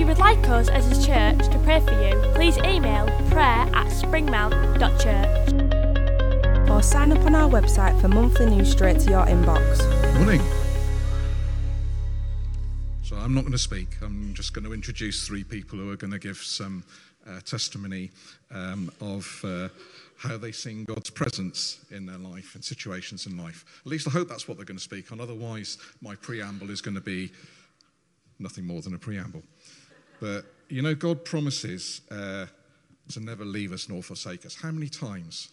If 0.00 0.04
you 0.04 0.14
would 0.14 0.18
like 0.18 0.48
us 0.48 0.70
as 0.70 0.86
a 0.86 1.06
church 1.06 1.52
to 1.52 1.58
pray 1.58 1.78
for 1.80 1.92
you, 1.92 2.18
please 2.32 2.56
email 2.56 3.04
prayer 3.28 3.68
at 3.74 3.88
springmount.church. 3.88 6.70
or 6.70 6.82
sign 6.82 7.12
up 7.12 7.22
on 7.26 7.34
our 7.34 7.50
website 7.50 8.00
for 8.00 8.08
monthly 8.08 8.46
news 8.46 8.70
straight 8.70 8.98
to 9.00 9.10
your 9.10 9.26
inbox. 9.26 9.76
Morning. 10.14 10.40
So 13.02 13.14
I'm 13.14 13.34
not 13.34 13.42
going 13.42 13.52
to 13.52 13.58
speak. 13.58 13.88
I'm 14.00 14.32
just 14.32 14.54
going 14.54 14.64
to 14.64 14.72
introduce 14.72 15.26
three 15.26 15.44
people 15.44 15.78
who 15.78 15.90
are 15.90 15.96
going 15.96 16.12
to 16.12 16.18
give 16.18 16.38
some 16.38 16.82
uh, 17.28 17.40
testimony 17.40 18.10
um, 18.50 18.90
of 19.02 19.44
uh, 19.44 19.68
how 20.16 20.38
they 20.38 20.52
sing 20.52 20.84
God's 20.84 21.10
presence 21.10 21.84
in 21.90 22.06
their 22.06 22.16
life 22.16 22.54
and 22.54 22.64
situations 22.64 23.26
in 23.26 23.36
life. 23.36 23.82
At 23.84 23.90
least 23.90 24.08
I 24.08 24.12
hope 24.12 24.30
that's 24.30 24.48
what 24.48 24.56
they're 24.56 24.64
going 24.64 24.78
to 24.78 24.82
speak 24.82 25.12
on. 25.12 25.20
Otherwise, 25.20 25.76
my 26.00 26.14
preamble 26.14 26.70
is 26.70 26.80
going 26.80 26.94
to 26.94 27.02
be 27.02 27.32
nothing 28.40 28.66
more 28.66 28.80
than 28.80 28.94
a 28.94 28.98
preamble. 28.98 29.42
But 30.20 30.44
you 30.68 30.82
know, 30.82 30.94
God 30.94 31.24
promises 31.24 32.02
uh, 32.10 32.46
to 33.10 33.20
never 33.20 33.44
leave 33.44 33.72
us 33.72 33.88
nor 33.88 34.02
forsake 34.02 34.46
us. 34.46 34.54
How 34.54 34.70
many 34.70 34.88
times? 34.88 35.48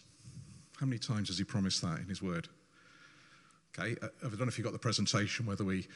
How 0.78 0.86
many 0.86 0.98
times 0.98 1.28
has 1.28 1.38
He 1.38 1.44
promised 1.44 1.82
that 1.82 1.98
in 1.98 2.06
His 2.06 2.22
Word? 2.22 2.48
Okay, 3.78 3.96
uh, 4.02 4.08
I 4.24 4.28
don't 4.28 4.40
know 4.40 4.46
if 4.46 4.58
you 4.58 4.64
got 4.64 4.72
the 4.72 4.78
presentation, 4.78 5.46
whether 5.46 5.64
we, 5.64 5.86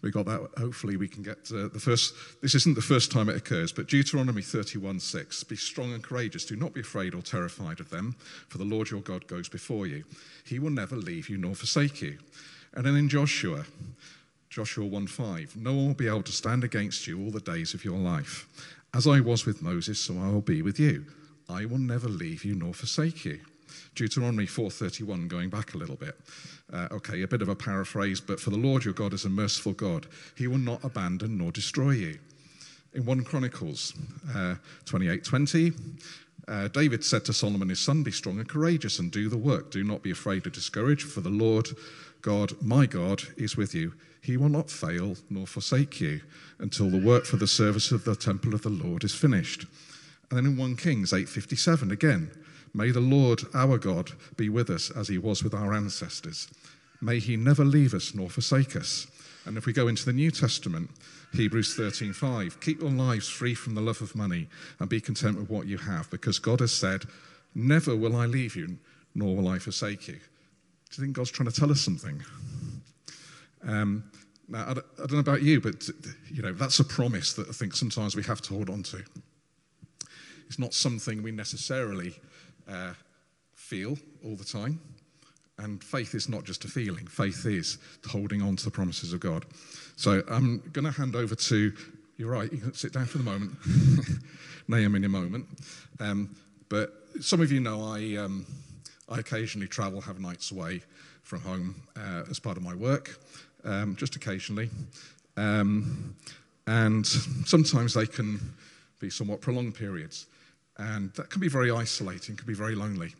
we 0.00 0.10
got 0.10 0.26
that. 0.26 0.48
Hopefully, 0.58 0.96
we 0.96 1.08
can 1.08 1.22
get 1.22 1.44
the 1.44 1.68
first. 1.80 2.14
This 2.40 2.54
isn't 2.54 2.74
the 2.74 2.82
first 2.82 3.10
time 3.10 3.28
it 3.28 3.36
occurs, 3.36 3.72
but 3.72 3.88
Deuteronomy 3.88 4.42
31 4.42 5.00
6. 5.00 5.44
Be 5.44 5.56
strong 5.56 5.92
and 5.92 6.02
courageous. 6.02 6.44
Do 6.44 6.56
not 6.56 6.74
be 6.74 6.80
afraid 6.80 7.14
or 7.14 7.22
terrified 7.22 7.80
of 7.80 7.90
them, 7.90 8.16
for 8.48 8.58
the 8.58 8.64
Lord 8.64 8.90
your 8.90 9.00
God 9.00 9.26
goes 9.26 9.48
before 9.48 9.86
you. 9.86 10.04
He 10.44 10.58
will 10.58 10.70
never 10.70 10.96
leave 10.96 11.28
you 11.28 11.38
nor 11.38 11.54
forsake 11.54 12.02
you. 12.02 12.18
And 12.74 12.86
then 12.86 12.96
in 12.96 13.08
Joshua, 13.08 13.64
Joshua 14.52 14.84
1 14.84 15.06
5, 15.06 15.56
no 15.56 15.72
one 15.72 15.86
will 15.86 15.94
be 15.94 16.06
able 16.06 16.22
to 16.24 16.30
stand 16.30 16.62
against 16.62 17.06
you 17.06 17.18
all 17.18 17.30
the 17.30 17.40
days 17.40 17.72
of 17.72 17.86
your 17.86 17.96
life. 17.96 18.46
As 18.92 19.06
I 19.06 19.18
was 19.18 19.46
with 19.46 19.62
Moses, 19.62 19.98
so 19.98 20.18
I 20.18 20.28
will 20.28 20.42
be 20.42 20.60
with 20.60 20.78
you. 20.78 21.06
I 21.48 21.64
will 21.64 21.78
never 21.78 22.06
leave 22.06 22.44
you 22.44 22.54
nor 22.54 22.74
forsake 22.74 23.24
you. 23.24 23.40
Deuteronomy 23.94 24.44
4:31 24.44 25.26
going 25.26 25.48
back 25.48 25.72
a 25.72 25.78
little 25.78 25.96
bit. 25.96 26.20
Uh, 26.70 26.86
okay, 26.92 27.22
a 27.22 27.26
bit 27.26 27.40
of 27.40 27.48
a 27.48 27.56
paraphrase, 27.56 28.20
but 28.20 28.38
for 28.38 28.50
the 28.50 28.58
Lord 28.58 28.84
your 28.84 28.92
God 28.92 29.14
is 29.14 29.24
a 29.24 29.30
merciful 29.30 29.72
God. 29.72 30.06
He 30.36 30.46
will 30.46 30.58
not 30.58 30.84
abandon 30.84 31.38
nor 31.38 31.50
destroy 31.50 31.92
you. 31.92 32.18
In 32.92 33.06
1 33.06 33.24
Chronicles 33.24 33.94
uh, 34.34 34.56
28:20, 34.84 35.72
uh, 36.46 36.68
David 36.68 37.02
said 37.02 37.24
to 37.24 37.32
Solomon 37.32 37.70
his 37.70 37.80
son, 37.80 38.02
Be 38.02 38.10
strong 38.10 38.38
and 38.38 38.48
courageous 38.48 38.98
and 38.98 39.10
do 39.10 39.30
the 39.30 39.38
work. 39.38 39.70
Do 39.70 39.82
not 39.82 40.02
be 40.02 40.10
afraid 40.10 40.46
or 40.46 40.50
discouraged, 40.50 41.08
for 41.08 41.22
the 41.22 41.30
Lord 41.30 41.70
God, 42.20 42.52
my 42.60 42.84
God, 42.84 43.22
is 43.38 43.56
with 43.56 43.74
you. 43.74 43.94
He 44.22 44.36
will 44.36 44.48
not 44.48 44.70
fail 44.70 45.16
nor 45.28 45.46
forsake 45.46 46.00
you 46.00 46.20
until 46.60 46.88
the 46.88 47.04
work 47.04 47.26
for 47.26 47.36
the 47.36 47.46
service 47.48 47.90
of 47.90 48.04
the 48.04 48.14
temple 48.14 48.54
of 48.54 48.62
the 48.62 48.70
Lord 48.70 49.02
is 49.02 49.14
finished. 49.14 49.66
And 50.30 50.38
then 50.38 50.46
in 50.46 50.56
1 50.56 50.76
Kings 50.76 51.12
8:57 51.12 51.90
again, 51.90 52.30
May 52.72 52.90
the 52.90 53.00
Lord 53.00 53.42
our 53.52 53.76
God 53.76 54.12
be 54.36 54.48
with 54.48 54.70
us 54.70 54.90
as 54.90 55.08
he 55.08 55.18
was 55.18 55.42
with 55.42 55.52
our 55.52 55.74
ancestors. 55.74 56.48
May 57.00 57.18
he 57.18 57.36
never 57.36 57.64
leave 57.64 57.92
us 57.92 58.14
nor 58.14 58.30
forsake 58.30 58.76
us. 58.76 59.08
And 59.44 59.58
if 59.58 59.66
we 59.66 59.72
go 59.72 59.88
into 59.88 60.04
the 60.04 60.12
New 60.12 60.30
Testament, 60.30 60.90
Hebrews 61.32 61.74
13:5, 61.74 62.60
keep 62.60 62.80
your 62.80 62.90
lives 62.90 63.28
free 63.28 63.54
from 63.54 63.74
the 63.74 63.80
love 63.80 64.00
of 64.00 64.14
money 64.14 64.48
and 64.78 64.88
be 64.88 65.00
content 65.00 65.36
with 65.36 65.50
what 65.50 65.66
you 65.66 65.78
have, 65.78 66.08
because 66.10 66.38
God 66.38 66.60
has 66.60 66.72
said, 66.72 67.06
Never 67.54 67.96
will 67.96 68.16
I 68.16 68.26
leave 68.26 68.54
you, 68.54 68.78
nor 69.14 69.36
will 69.36 69.48
I 69.48 69.58
forsake 69.58 70.06
you. 70.06 70.14
Do 70.14 70.20
you 70.96 71.04
think 71.04 71.16
God's 71.16 71.32
trying 71.32 71.50
to 71.50 71.60
tell 71.60 71.72
us 71.72 71.80
something? 71.80 72.22
Um, 73.66 74.04
now, 74.48 74.68
I 74.68 74.74
don't, 74.74 75.12
know 75.12 75.18
about 75.18 75.42
you, 75.42 75.60
but 75.60 75.88
you 76.30 76.42
know 76.42 76.52
that's 76.52 76.78
a 76.80 76.84
promise 76.84 77.32
that 77.34 77.48
I 77.48 77.52
think 77.52 77.74
sometimes 77.74 78.16
we 78.16 78.22
have 78.24 78.42
to 78.42 78.54
hold 78.54 78.68
on 78.68 78.82
to. 78.84 79.02
It's 80.46 80.58
not 80.58 80.74
something 80.74 81.22
we 81.22 81.30
necessarily 81.30 82.14
uh, 82.68 82.92
feel 83.54 83.96
all 84.24 84.36
the 84.36 84.44
time. 84.44 84.80
And 85.58 85.82
faith 85.82 86.14
is 86.14 86.28
not 86.28 86.44
just 86.44 86.64
a 86.64 86.68
feeling, 86.68 87.06
faith 87.06 87.46
is 87.46 87.78
holding 88.06 88.42
on 88.42 88.56
to 88.56 88.64
the 88.64 88.70
promises 88.70 89.12
of 89.12 89.20
God. 89.20 89.46
So 89.96 90.22
I'm 90.28 90.58
going 90.72 90.84
to 90.84 90.90
hand 90.90 91.14
over 91.14 91.34
to, 91.34 91.72
you're 92.16 92.30
right, 92.30 92.52
you 92.52 92.58
can 92.58 92.74
sit 92.74 92.92
down 92.92 93.06
for 93.06 93.18
the 93.18 93.24
moment, 93.24 93.52
Naomi 94.68 94.96
in 94.96 95.04
a 95.04 95.08
moment. 95.08 95.46
Um, 96.00 96.34
but 96.68 96.92
some 97.20 97.40
of 97.40 97.52
you 97.52 97.60
know 97.60 97.82
I, 97.82 98.16
um, 98.16 98.46
I 99.08 99.20
occasionally 99.20 99.68
travel, 99.68 100.00
have 100.00 100.20
nights 100.20 100.50
away 100.50 100.82
from 101.22 101.40
home 101.40 101.74
uh, 101.96 102.24
as 102.30 102.38
part 102.38 102.56
of 102.56 102.62
my 102.62 102.74
work, 102.74 103.18
um, 103.64 103.96
just 103.96 104.16
occasionally. 104.16 104.70
Um, 105.36 106.16
and 106.66 107.06
sometimes 107.06 107.94
they 107.94 108.06
can 108.06 108.40
be 108.98 109.10
somewhat 109.10 109.40
prolonged 109.40 109.74
periods. 109.74 110.26
And 110.78 111.12
that 111.14 111.30
can 111.30 111.40
be 111.40 111.48
very 111.48 111.70
isolating, 111.70 112.36
can 112.36 112.46
be 112.46 112.54
very 112.54 112.74
lonely. 112.74 113.14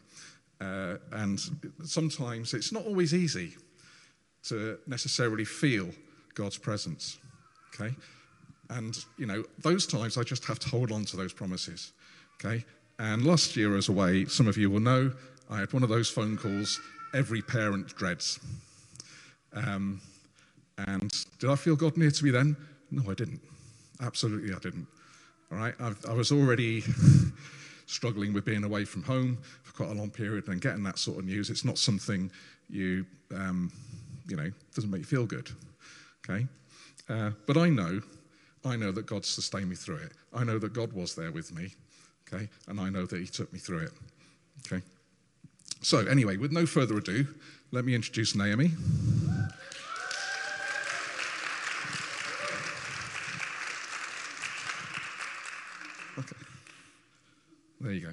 Uh, 0.61 0.97
and 1.13 1.41
sometimes 1.85 2.55
it's 2.55 2.73
not 2.73 2.87
always 2.87 3.13
easy 3.13 3.55
to 4.45 4.79
necessarily 4.87 5.45
feel 5.45 5.91
God's 6.35 6.57
presence. 6.57 7.19
Okay? 7.75 7.95
And, 8.71 8.97
you 9.19 9.27
know, 9.27 9.45
those 9.59 9.87
times 9.87 10.17
I 10.17 10.23
just 10.23 10.45
have 10.45 10.59
to 10.61 10.69
hold 10.69 10.93
on 10.93 11.05
to 11.07 11.17
those 11.17 11.33
promises. 11.33 11.93
Okay? 12.37 12.65
And 12.99 13.27
last 13.27 13.57
year, 13.57 13.77
as 13.77 13.89
away, 13.89 14.27
some 14.27 14.47
of 14.47 14.57
you 14.57 14.71
will 14.71 14.81
know, 14.81 15.13
I 15.51 15.59
had 15.59 15.73
one 15.73 15.83
of 15.83 15.89
those 15.89 16.09
phone 16.09 16.37
calls 16.37 16.81
every 17.13 17.43
parent 17.43 17.89
dreads. 17.97 18.41
Um, 19.53 20.01
and 20.79 21.11
did 21.39 21.51
I 21.51 21.57
feel 21.57 21.77
God 21.77 21.97
near 21.97 22.11
to 22.11 22.25
me 22.25 22.31
then? 22.31 22.57
No, 22.91 23.11
I 23.11 23.15
didn't. 23.15 23.41
Absolutely, 24.01 24.55
I 24.55 24.59
didn't. 24.59 24.87
All 25.51 25.59
right, 25.59 25.75
I've, 25.81 26.05
I 26.09 26.13
was 26.13 26.33
already 26.33 26.83
struggling 27.87 28.33
with 28.33 28.45
being 28.45 28.65
away 28.65 28.85
from 28.85 29.03
home 29.03 29.39
for 29.63 29.73
quite 29.75 29.91
a 29.91 29.95
long 29.95 30.11
period, 30.11 30.49
and 30.49 30.61
getting 30.61 30.83
that 30.85 30.99
sort 30.99 31.19
of 31.19 31.25
news, 31.25 31.51
it's 31.51 31.65
not 31.65 31.79
something 31.79 32.31
you, 32.69 33.05
um, 33.35 33.71
you 34.29 34.37
know, 34.37 34.51
doesn't 34.75 34.91
make 34.91 35.01
you 35.01 35.07
feel 35.07 35.27
good. 35.27 35.51
Okay, 36.29 36.47
uh, 37.09 37.31
but 37.47 37.57
I 37.57 37.69
know, 37.69 38.01
I 38.65 38.77
know 38.77 38.93
that 38.93 39.07
God 39.07 39.25
sustained 39.25 39.69
me 39.69 39.77
through 39.77 39.97
it. 39.97 40.13
I 40.33 40.45
know 40.45 40.59
that 40.59 40.73
God 40.73 40.93
was 40.93 41.15
there 41.15 41.33
with 41.33 41.55
me. 41.55 41.75
Okay, 42.33 42.49
and 42.69 42.81
I 42.81 42.89
know 42.89 43.05
that 43.05 43.21
He 43.21 43.27
took 43.27 43.53
me 43.53 43.59
through 43.59 43.85
it. 43.85 43.93
Okay. 44.67 44.83
So 45.83 45.99
anyway, 45.99 46.37
with 46.37 46.53
no 46.53 46.65
further 46.65 46.97
ado, 46.97 47.27
let 47.73 47.85
me 47.85 47.95
introduce 47.95 48.37
Naomi. 48.37 48.71
There 57.83 57.91
you 57.91 58.01
go. 58.01 58.13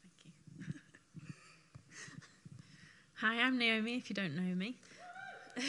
Thank 0.00 0.14
you. 0.24 0.72
Hi, 3.16 3.42
I'm 3.42 3.58
Naomi, 3.58 3.96
if 3.96 4.08
you 4.08 4.14
don't 4.14 4.34
know 4.34 4.54
me. 4.54 4.76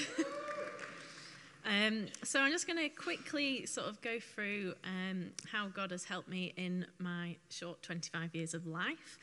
um, 1.65 2.05
so, 2.23 2.39
I'm 2.39 2.53
just 2.53 2.65
going 2.65 2.79
to 2.79 2.87
quickly 2.87 3.65
sort 3.65 3.89
of 3.89 3.99
go 3.99 4.21
through 4.21 4.73
um, 4.85 5.31
how 5.51 5.67
God 5.67 5.91
has 5.91 6.05
helped 6.05 6.29
me 6.29 6.53
in 6.55 6.85
my 6.97 7.35
short 7.49 7.83
25 7.83 8.33
years 8.35 8.53
of 8.53 8.65
life. 8.65 9.19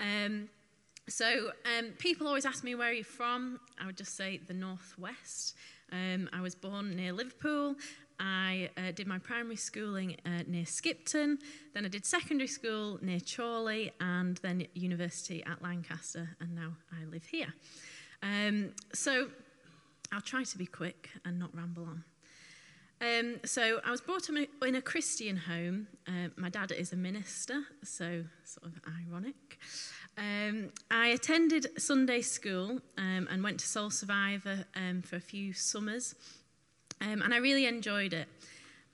Um, 0.00 0.48
so, 1.06 1.52
um, 1.78 1.90
people 1.96 2.26
always 2.26 2.44
ask 2.44 2.64
me 2.64 2.74
where 2.74 2.88
are 2.88 2.92
you 2.92 3.04
from. 3.04 3.60
I 3.80 3.86
would 3.86 3.96
just 3.96 4.16
say 4.16 4.40
the 4.48 4.54
Northwest. 4.54 5.54
Um, 5.92 6.28
I 6.32 6.40
was 6.40 6.56
born 6.56 6.96
near 6.96 7.12
Liverpool. 7.12 7.76
I 8.20 8.70
uh, 8.76 8.92
did 8.92 9.06
my 9.06 9.18
primary 9.18 9.56
schooling 9.56 10.16
uh, 10.24 10.42
near 10.46 10.64
Skipton. 10.64 11.38
Then 11.74 11.84
I 11.84 11.88
did 11.88 12.04
secondary 12.04 12.48
school 12.48 12.98
near 13.02 13.20
Chorley, 13.20 13.92
and 14.00 14.36
then 14.38 14.66
university 14.74 15.44
at 15.44 15.62
Lancaster, 15.62 16.28
and 16.40 16.54
now 16.54 16.72
I 16.92 17.04
live 17.04 17.24
here. 17.24 17.52
Um, 18.22 18.70
so 18.92 19.28
I'll 20.12 20.20
try 20.20 20.44
to 20.44 20.58
be 20.58 20.66
quick 20.66 21.10
and 21.24 21.38
not 21.38 21.54
ramble 21.54 21.84
on. 21.84 22.04
Um, 23.00 23.36
so 23.44 23.80
I 23.84 23.92
was 23.92 24.00
brought 24.00 24.28
up 24.28 24.36
in 24.66 24.74
a 24.74 24.82
Christian 24.82 25.36
home. 25.36 25.86
Uh, 26.06 26.28
my 26.36 26.48
dad 26.48 26.72
is 26.72 26.92
a 26.92 26.96
minister, 26.96 27.62
so 27.84 28.24
sort 28.44 28.66
of 28.66 28.80
ironic. 29.06 29.58
Um, 30.16 30.70
I 30.90 31.08
attended 31.08 31.80
Sunday 31.80 32.22
school 32.22 32.80
um, 32.96 33.28
and 33.30 33.44
went 33.44 33.60
to 33.60 33.66
Soul 33.66 33.90
Survivor 33.90 34.64
um, 34.74 35.02
for 35.02 35.14
a 35.14 35.20
few 35.20 35.52
summers, 35.52 36.16
um, 37.00 37.22
and 37.22 37.32
I 37.32 37.38
really 37.38 37.66
enjoyed 37.66 38.12
it. 38.12 38.28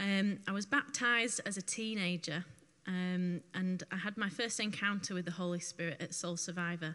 Um, 0.00 0.38
I 0.48 0.52
was 0.52 0.66
baptized 0.66 1.40
as 1.46 1.56
a 1.56 1.62
teenager, 1.62 2.44
um, 2.86 3.40
and 3.54 3.82
I 3.90 3.96
had 3.96 4.16
my 4.16 4.28
first 4.28 4.60
encounter 4.60 5.14
with 5.14 5.24
the 5.24 5.32
Holy 5.32 5.60
Spirit 5.60 6.00
at 6.00 6.14
Soul 6.14 6.36
Survivor. 6.36 6.94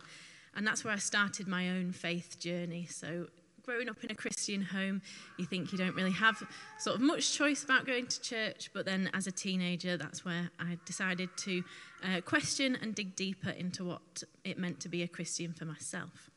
And 0.56 0.66
that's 0.66 0.84
where 0.84 0.94
I 0.94 0.98
started 0.98 1.48
my 1.48 1.70
own 1.70 1.92
faith 1.92 2.40
journey. 2.40 2.88
So, 2.90 3.28
growing 3.64 3.88
up 3.88 4.04
in 4.04 4.10
a 4.10 4.16
Christian 4.16 4.62
home, 4.64 5.02
you 5.38 5.46
think 5.46 5.72
you 5.72 5.78
don't 5.78 5.96
really 5.96 6.12
have 6.12 6.42
sort 6.80 6.96
of 6.96 7.02
much 7.02 7.34
choice 7.34 7.64
about 7.64 7.86
going 7.86 8.08
to 8.08 8.22
church. 8.22 8.72
But 8.74 8.86
then, 8.86 9.10
as 9.14 9.28
a 9.28 9.32
teenager, 9.32 9.96
that's 9.96 10.26
where 10.26 10.50
I 10.60 10.78
decided 10.86 11.30
to 11.38 11.64
uh, 12.04 12.22
question 12.22 12.78
and 12.82 12.96
dig 12.96 13.16
deeper 13.16 13.52
into 13.52 13.86
what 13.86 14.24
it 14.44 14.58
meant 14.58 14.80
to 14.82 14.90
be 14.90 15.04
a 15.04 15.08
Christian 15.08 15.54
for 15.54 15.66
myself. 15.66 16.30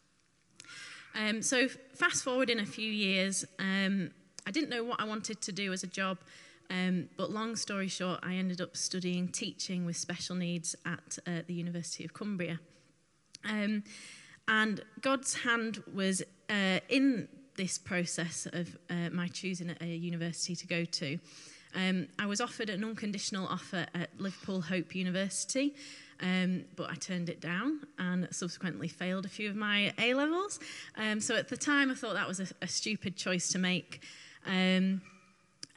Um, 1.14 1.42
so, 1.42 1.68
fast 1.68 2.22
forward 2.22 2.48
in 2.50 2.58
a 2.58 2.66
few 2.66 2.90
years, 2.90 3.44
um, 3.58 4.10
I 4.46 4.50
didn't 4.50 4.70
know 4.70 4.84
what 4.84 5.00
I 5.00 5.04
wanted 5.04 5.40
to 5.42 5.52
do 5.52 5.72
as 5.72 5.82
a 5.82 5.86
job, 5.86 6.18
um, 6.70 7.08
but 7.16 7.30
long 7.30 7.56
story 7.56 7.88
short, 7.88 8.20
I 8.22 8.34
ended 8.34 8.60
up 8.60 8.76
studying 8.76 9.28
teaching 9.28 9.84
with 9.84 9.96
special 9.96 10.36
needs 10.36 10.74
at 10.86 11.18
uh, 11.26 11.42
the 11.46 11.54
University 11.54 12.04
of 12.04 12.14
Cumbria. 12.14 12.60
Um, 13.44 13.84
and 14.48 14.82
God's 15.00 15.34
hand 15.34 15.82
was 15.94 16.22
uh, 16.50 16.80
in 16.88 17.28
this 17.56 17.78
process 17.78 18.46
of 18.52 18.76
uh, 18.90 19.10
my 19.12 19.28
choosing 19.28 19.74
a 19.80 19.86
university 19.86 20.56
to 20.56 20.66
go 20.66 20.84
to. 20.84 21.18
Um, 21.74 22.08
I 22.18 22.26
was 22.26 22.40
offered 22.40 22.70
an 22.70 22.84
unconditional 22.84 23.46
offer 23.46 23.86
at 23.94 24.10
Liverpool 24.18 24.60
Hope 24.60 24.94
University, 24.94 25.74
um, 26.20 26.64
but 26.76 26.90
I 26.90 26.94
turned 26.94 27.28
it 27.28 27.40
down 27.40 27.80
and 27.98 28.28
subsequently 28.30 28.88
failed 28.88 29.24
a 29.24 29.28
few 29.28 29.48
of 29.48 29.56
my 29.56 29.92
A 29.98 30.14
levels. 30.14 30.60
Um, 30.96 31.20
so 31.20 31.34
at 31.36 31.48
the 31.48 31.56
time, 31.56 31.90
I 31.90 31.94
thought 31.94 32.14
that 32.14 32.28
was 32.28 32.40
a, 32.40 32.46
a 32.60 32.68
stupid 32.68 33.16
choice 33.16 33.48
to 33.48 33.58
make. 33.58 34.02
Um, 34.46 35.02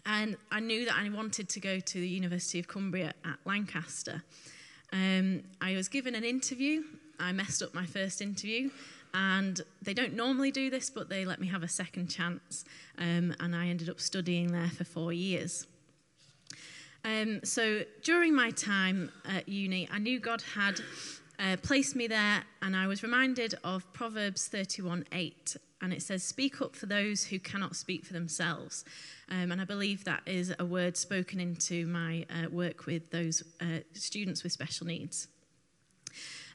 and 0.05 0.37
I 0.51 0.59
knew 0.59 0.85
that 0.85 0.95
I 0.95 1.09
wanted 1.09 1.49
to 1.49 1.59
go 1.59 1.79
to 1.79 1.99
the 1.99 2.07
University 2.07 2.59
of 2.59 2.67
Cumbria 2.67 3.13
at 3.23 3.37
Lancaster. 3.45 4.23
Um, 4.93 5.43
I 5.61 5.73
was 5.75 5.87
given 5.87 6.15
an 6.15 6.23
interview. 6.23 6.83
I 7.19 7.31
messed 7.31 7.63
up 7.63 7.73
my 7.73 7.85
first 7.85 8.21
interview, 8.21 8.69
and 9.13 9.61
they 9.81 9.93
don't 9.93 10.13
normally 10.13 10.51
do 10.51 10.69
this, 10.69 10.89
but 10.89 11.09
they 11.09 11.25
let 11.25 11.39
me 11.39 11.47
have 11.47 11.63
a 11.63 11.67
second 11.67 12.07
chance. 12.07 12.65
Um, 12.97 13.33
and 13.39 13.55
I 13.55 13.67
ended 13.67 13.89
up 13.89 13.99
studying 13.99 14.51
there 14.51 14.69
for 14.69 14.83
four 14.83 15.11
years. 15.11 15.65
Um, 17.03 17.41
so 17.43 17.83
during 18.03 18.35
my 18.35 18.51
time 18.51 19.11
at 19.25 19.47
uni, 19.47 19.87
I 19.91 19.99
knew 19.99 20.19
God 20.19 20.41
had 20.55 20.79
uh, 21.39 21.57
placed 21.61 21.95
me 21.95 22.07
there, 22.07 22.43
and 22.61 22.75
I 22.75 22.87
was 22.87 23.03
reminded 23.03 23.55
of 23.63 23.91
Proverbs 23.93 24.49
31:8, 24.49 25.57
And 25.81 25.93
it 25.93 26.01
says, 26.01 26.23
Speak 26.23 26.61
up 26.61 26.75
for 26.75 26.85
those 26.85 27.25
who 27.25 27.39
cannot 27.39 27.75
speak 27.75 28.05
for 28.05 28.13
themselves. 28.13 28.85
Um, 29.29 29.51
and 29.51 29.61
I 29.61 29.65
believe 29.65 30.03
that 30.05 30.23
is 30.25 30.53
a 30.57 30.65
word 30.65 30.97
spoken 30.97 31.39
into 31.39 31.85
my 31.87 32.25
uh, 32.29 32.49
work 32.49 32.85
with 32.85 33.11
those 33.11 33.43
uh, 33.61 33.79
students 33.93 34.43
with 34.43 34.51
special 34.51 34.87
needs. 34.87 35.27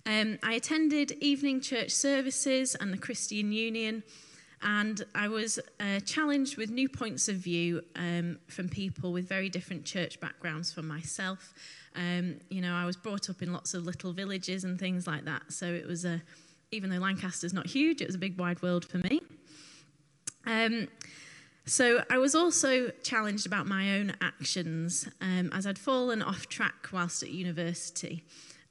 Um, 0.07 0.39
I 0.43 0.55
attended 0.55 1.13
evening 1.21 1.61
church 1.61 1.91
services 1.91 2.75
and 2.75 2.93
the 2.93 2.99
Christian 2.99 3.53
Union. 3.53 4.03
And 4.63 5.03
I 5.15 5.29
was 5.29 5.59
uh, 5.79 6.01
challenged 6.01 6.59
with 6.59 6.71
new 6.71 6.89
points 6.89 7.29
of 7.29 7.37
view 7.37 7.83
um, 7.97 8.39
from 8.49 8.69
people 8.69 9.13
with 9.13 9.27
very 9.27 9.49
different 9.49 9.85
church 9.85 10.21
backgrounds 10.21 10.73
from 10.73 10.87
myself. 10.87 11.55
Um, 11.97 12.37
you 12.51 12.61
know, 12.61 12.75
I 12.75 12.85
was 12.85 12.97
brought 12.97 13.31
up 13.31 13.43
in 13.43 13.53
lots 13.53 13.73
of 13.73 13.85
little 13.85 14.13
villages 14.13 14.65
and 14.65 14.79
things 14.79 15.07
like 15.07 15.25
that. 15.25 15.53
So 15.53 15.67
it 15.67 15.87
was 15.87 16.05
a, 16.05 16.21
even 16.73 16.91
though 16.91 16.99
Lancaster's 16.99 17.55
not 17.55 17.67
huge, 17.67 18.03
it 18.03 18.07
was 18.07 18.15
a 18.15 18.19
big 18.19 18.39
wide 18.39 18.61
world 18.63 18.85
for 18.85 18.99
me. 18.99 19.23
Um, 20.47 20.89
so 21.65 22.03
I 22.11 22.19
was 22.19 22.35
also 22.35 22.91
challenged 23.03 23.47
about 23.47 23.67
my 23.67 23.97
own 23.99 24.15
actions 24.21 25.09
um, 25.21 25.51
as 25.53 25.67
I'd 25.67 25.79
fallen 25.79 26.21
off 26.21 26.49
track 26.49 26.89
whilst 26.93 27.23
at 27.23 27.31
university. 27.31 28.25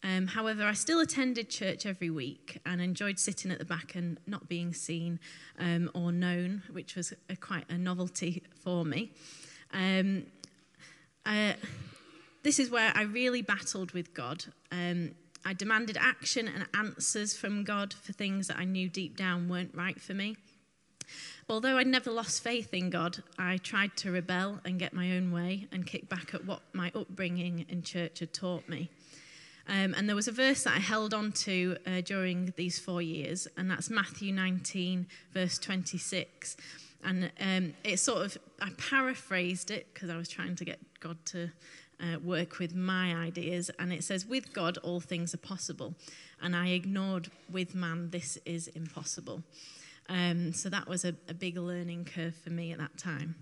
Um, 0.04 0.28
however, 0.28 0.64
I 0.64 0.74
still 0.74 1.02
attended 1.02 1.50
church 1.50 1.86
every 1.86 2.10
week 2.10 2.60
and 2.66 2.82
enjoyed 2.82 3.20
sitting 3.20 3.52
at 3.52 3.60
the 3.60 3.66
back 3.66 3.96
and 3.96 4.18
not 4.26 4.48
being 4.48 4.74
seen 4.74 5.20
um, 5.60 5.92
or 5.94 6.12
known, 6.12 6.64
which 6.72 6.96
was 6.96 7.14
a, 7.30 7.36
quite 7.36 7.66
a 7.70 7.78
novelty 7.78 8.44
for 8.64 8.86
me. 8.86 9.12
Um, 9.74 10.26
uh, 11.26 11.54
this 12.44 12.60
is 12.60 12.70
where 12.70 12.94
I 12.96 13.04
really 13.04 13.42
battled 13.42 13.92
with 13.92 14.14
God. 14.14 14.46
Um, 14.72 15.12
I 15.46 15.54
demanded 15.54 15.98
action 16.00 16.48
and 16.48 16.66
answers 16.74 17.36
from 17.36 17.64
God 17.64 17.94
for 17.94 18.14
things 18.14 18.48
that 18.48 18.58
I 18.58 18.66
knew 18.66 18.90
deep 18.90 19.18
down 19.18 19.50
weren't 19.50 19.76
right 19.76 20.00
for 20.00 20.14
me. 20.14 20.38
Although 21.50 21.78
I 21.78 21.84
never 21.84 22.12
lost 22.12 22.44
faith 22.44 22.74
in 22.74 22.90
God, 22.90 23.24
I 23.38 23.58
tried 23.58 23.98
to 23.98 24.12
rebel 24.12 24.60
and 24.64 24.78
get 24.78 24.94
my 24.94 25.14
own 25.14 25.32
way 25.32 25.68
and 25.72 25.86
kick 25.86 26.08
back 26.08 26.34
at 26.34 26.46
what 26.46 26.62
my 26.74 26.92
upbringing 26.94 27.66
in 27.68 27.82
church 27.82 28.20
had 28.20 28.34
taught 28.34 28.70
me. 28.70 28.90
Um, 29.70 29.94
and 29.96 30.10
there 30.10 30.16
was 30.16 30.28
a 30.28 30.32
verse 30.32 30.64
that 30.64 30.76
I 30.76 30.80
held 30.80 31.14
on 31.14 31.32
to 31.32 31.78
uh, 31.86 32.02
during 32.02 32.54
these 32.58 32.80
four 32.80 33.04
years, 33.04 33.48
and 33.56 33.70
that's 33.70 33.92
Matthew 33.92 34.34
19, 34.34 35.06
verse 35.32 35.60
26. 35.60 36.58
And 37.04 37.32
um, 37.40 37.74
it 37.84 37.98
sort 37.98 38.26
of, 38.26 38.38
I 38.60 38.72
paraphrased 38.78 39.70
it 39.70 39.88
because 39.94 40.10
I 40.10 40.18
was 40.18 40.28
trying 40.28 40.56
to 40.56 40.66
get 40.66 40.80
God 41.00 41.18
to 41.28 41.52
uh, 42.02 42.18
work 42.20 42.58
with 42.58 42.74
my 42.74 43.14
ideas. 43.14 43.70
And 43.78 43.94
it 43.94 44.04
says, 44.04 44.26
With 44.26 44.54
God, 44.54 44.80
all 44.80 45.00
things 45.00 45.36
are 45.36 45.40
possible. 45.40 45.94
And 46.42 46.56
I 46.56 46.70
ignored, 46.70 47.30
With 47.50 47.76
man, 47.76 48.10
this 48.10 48.40
is 48.46 48.68
impossible. 48.70 49.44
Um, 50.10 50.52
so 50.52 50.70
that 50.70 50.88
was 50.88 51.06
a, 51.06 51.14
a, 51.28 51.36
big 51.36 51.56
learning 51.56 52.06
curve 52.06 52.36
for 52.36 52.50
me 52.50 52.72
at 52.72 52.80
that 52.80 52.98
time. 52.98 53.36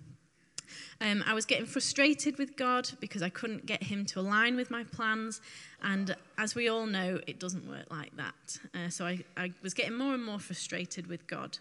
Um, 1.02 1.24
I 1.26 1.34
was 1.34 1.46
getting 1.46 1.66
frustrated 1.66 2.38
with 2.38 2.56
God 2.56 2.90
because 3.00 3.22
I 3.22 3.30
couldn't 3.30 3.66
get 3.66 3.84
Him 3.84 4.06
to 4.08 4.20
align 4.20 4.56
with 4.56 4.72
my 4.72 4.84
plans. 4.84 5.42
And 5.82 6.16
as 6.38 6.56
we 6.56 6.70
all 6.70 6.86
know, 6.86 7.20
it 7.28 7.40
doesn't 7.40 7.68
work 7.68 7.86
like 7.90 8.16
that. 8.18 8.60
Uh, 8.74 8.90
so 8.90 9.06
I, 9.06 9.24
I, 9.36 9.52
was 9.62 9.74
getting 9.74 9.96
more 9.96 10.14
and 10.14 10.24
more 10.24 10.40
frustrated 10.40 11.08
with 11.08 11.28
God. 11.28 11.58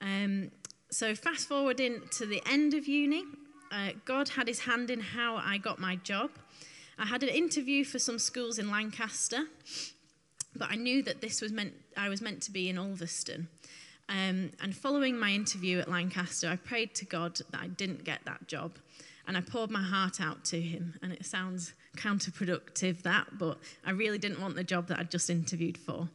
Um, 0.00 0.50
so 0.90 1.14
fast 1.14 1.48
forward 1.48 1.76
to 1.78 2.26
the 2.26 2.42
end 2.46 2.74
of 2.74 2.88
uni, 2.88 3.24
uh, 3.70 3.90
God 4.04 4.30
had 4.30 4.48
His 4.48 4.60
hand 4.60 4.90
in 4.90 5.00
how 5.00 5.36
I 5.36 5.58
got 5.58 5.78
my 5.78 5.96
job. 5.96 6.30
I 6.98 7.06
had 7.06 7.22
an 7.22 7.30
interview 7.30 7.84
for 7.84 7.98
some 7.98 8.18
schools 8.18 8.58
in 8.58 8.70
Lancaster, 8.70 9.44
but 10.54 10.70
I 10.70 10.76
knew 10.76 11.02
that 11.04 11.22
this 11.22 11.40
was 11.40 11.50
meant 11.50 11.72
I 11.96 12.08
was 12.08 12.20
meant 12.20 12.42
to 12.42 12.50
be 12.50 12.68
in 12.68 12.78
Ulverston. 12.78 13.48
Um, 14.10 14.50
and 14.60 14.76
following 14.76 15.16
my 15.16 15.30
interview 15.30 15.78
at 15.78 15.88
Lancaster, 15.88 16.48
I 16.48 16.56
prayed 16.56 16.94
to 16.96 17.04
God 17.04 17.40
that 17.52 17.60
I 17.60 17.68
didn't 17.68 18.02
get 18.02 18.20
that 18.24 18.48
job. 18.48 18.72
And 19.28 19.36
I 19.36 19.40
poured 19.40 19.70
my 19.70 19.82
heart 19.82 20.20
out 20.20 20.44
to 20.46 20.60
him. 20.60 20.94
And 21.00 21.12
it 21.12 21.24
sounds 21.24 21.74
counterproductive, 21.96 23.02
that, 23.02 23.38
but 23.38 23.58
I 23.86 23.92
really 23.92 24.18
didn't 24.18 24.40
want 24.40 24.56
the 24.56 24.64
job 24.64 24.88
that 24.88 24.98
I'd 24.98 25.12
just 25.12 25.30
interviewed 25.30 25.78
for. 25.78 26.08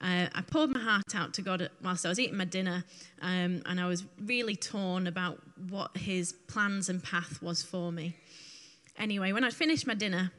Uh, 0.00 0.26
I 0.34 0.42
poured 0.42 0.70
my 0.70 0.80
heart 0.80 1.14
out 1.14 1.34
to 1.34 1.42
God 1.42 1.68
whilst 1.82 2.06
I 2.06 2.08
was 2.08 2.18
eating 2.18 2.36
my 2.36 2.46
dinner, 2.46 2.84
um, 3.20 3.62
and 3.66 3.78
I 3.78 3.86
was 3.86 4.04
really 4.24 4.56
torn 4.56 5.06
about 5.06 5.38
what 5.68 5.96
his 5.96 6.32
plans 6.32 6.88
and 6.88 7.02
path 7.02 7.40
was 7.42 7.62
for 7.62 7.92
me. 7.92 8.16
Anyway, 8.98 9.32
when 9.32 9.44
I 9.44 9.50
finished 9.50 9.86
my 9.86 9.94
dinner, 9.94 10.32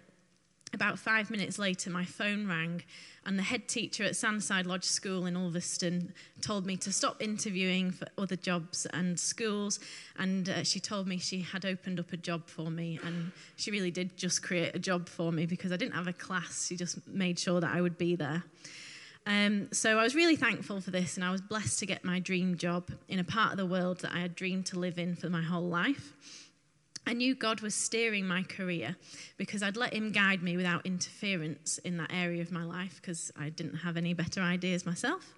about 0.74 0.98
five 1.00 1.30
minutes 1.30 1.60
later, 1.60 1.90
my 1.90 2.06
phone 2.06 2.48
rang, 2.48 2.84
and 3.26 3.38
the 3.38 3.44
head 3.44 3.68
teacher 3.68 4.04
at 4.04 4.14
Sandside 4.14 4.66
Lodge 4.66 4.84
School 4.84 5.26
in 5.26 5.38
Ulverston 5.38 6.14
told 6.42 6.66
me 6.66 6.76
to 6.78 6.92
stop 6.92 7.22
interviewing 7.22 7.92
for 7.92 8.08
other 8.18 8.36
jobs 8.36 8.86
and 8.88 9.18
schools. 9.20 9.80
And 10.18 10.50
uh, 10.50 10.64
she 10.64 10.80
told 10.80 11.08
me 11.08 11.18
she 11.18 11.42
had 11.42 11.66
opened 11.66 12.00
up 12.00 12.12
a 12.12 12.18
job 12.18 12.48
for 12.48 12.70
me, 12.70 13.00
and 13.04 13.32
she 13.56 13.72
really 13.72 13.92
did 13.92 14.18
just 14.18 14.44
create 14.44 14.76
a 14.76 14.80
job 14.80 15.08
for 15.08 15.32
me 15.32 15.46
because 15.46 15.72
I 15.72 15.78
didn't 15.78 15.94
have 15.94 16.08
a 16.08 16.14
class. 16.14 16.68
She 16.68 16.76
just 16.76 17.08
made 17.08 17.40
sure 17.40 17.62
that 17.62 17.74
I 17.74 17.80
would 17.80 17.98
be 17.98 18.16
there. 18.16 18.44
Um, 19.26 19.70
so 19.72 19.98
I 19.98 20.04
was 20.04 20.16
really 20.16 20.36
thankful 20.36 20.82
for 20.82 20.92
this, 20.92 21.16
and 21.16 21.24
I 21.24 21.32
was 21.32 21.40
blessed 21.40 21.80
to 21.80 21.86
get 21.86 22.04
my 22.04 22.20
dream 22.20 22.58
job 22.58 22.92
in 23.08 23.20
a 23.20 23.24
part 23.24 23.52
of 23.52 23.58
the 23.58 23.66
world 23.66 24.02
that 24.02 24.12
I 24.14 24.20
had 24.20 24.36
dreamed 24.36 24.66
to 24.68 24.80
live 24.80 24.98
in 24.98 25.16
for 25.16 25.30
my 25.30 25.42
whole 25.42 25.70
life. 25.70 26.14
I 27.06 27.14
knew 27.14 27.36
God 27.36 27.62
was 27.62 27.76
steering 27.76 28.26
my 28.26 28.44
career 28.44 28.96
because 29.38 29.62
I'd 29.62 29.78
let 29.78 29.94
Him 29.94 30.12
guide 30.12 30.42
me 30.42 30.56
without 30.56 30.86
interference 30.86 31.78
in 31.80 31.98
that 31.98 32.12
area 32.14 32.42
of 32.42 32.52
my 32.52 32.64
life 32.64 33.00
because 33.02 33.32
I 33.38 33.50
didn't 33.50 33.78
have 33.78 33.98
any 33.98 34.14
better 34.14 34.42
ideas 34.42 34.86
myself. 34.86 35.34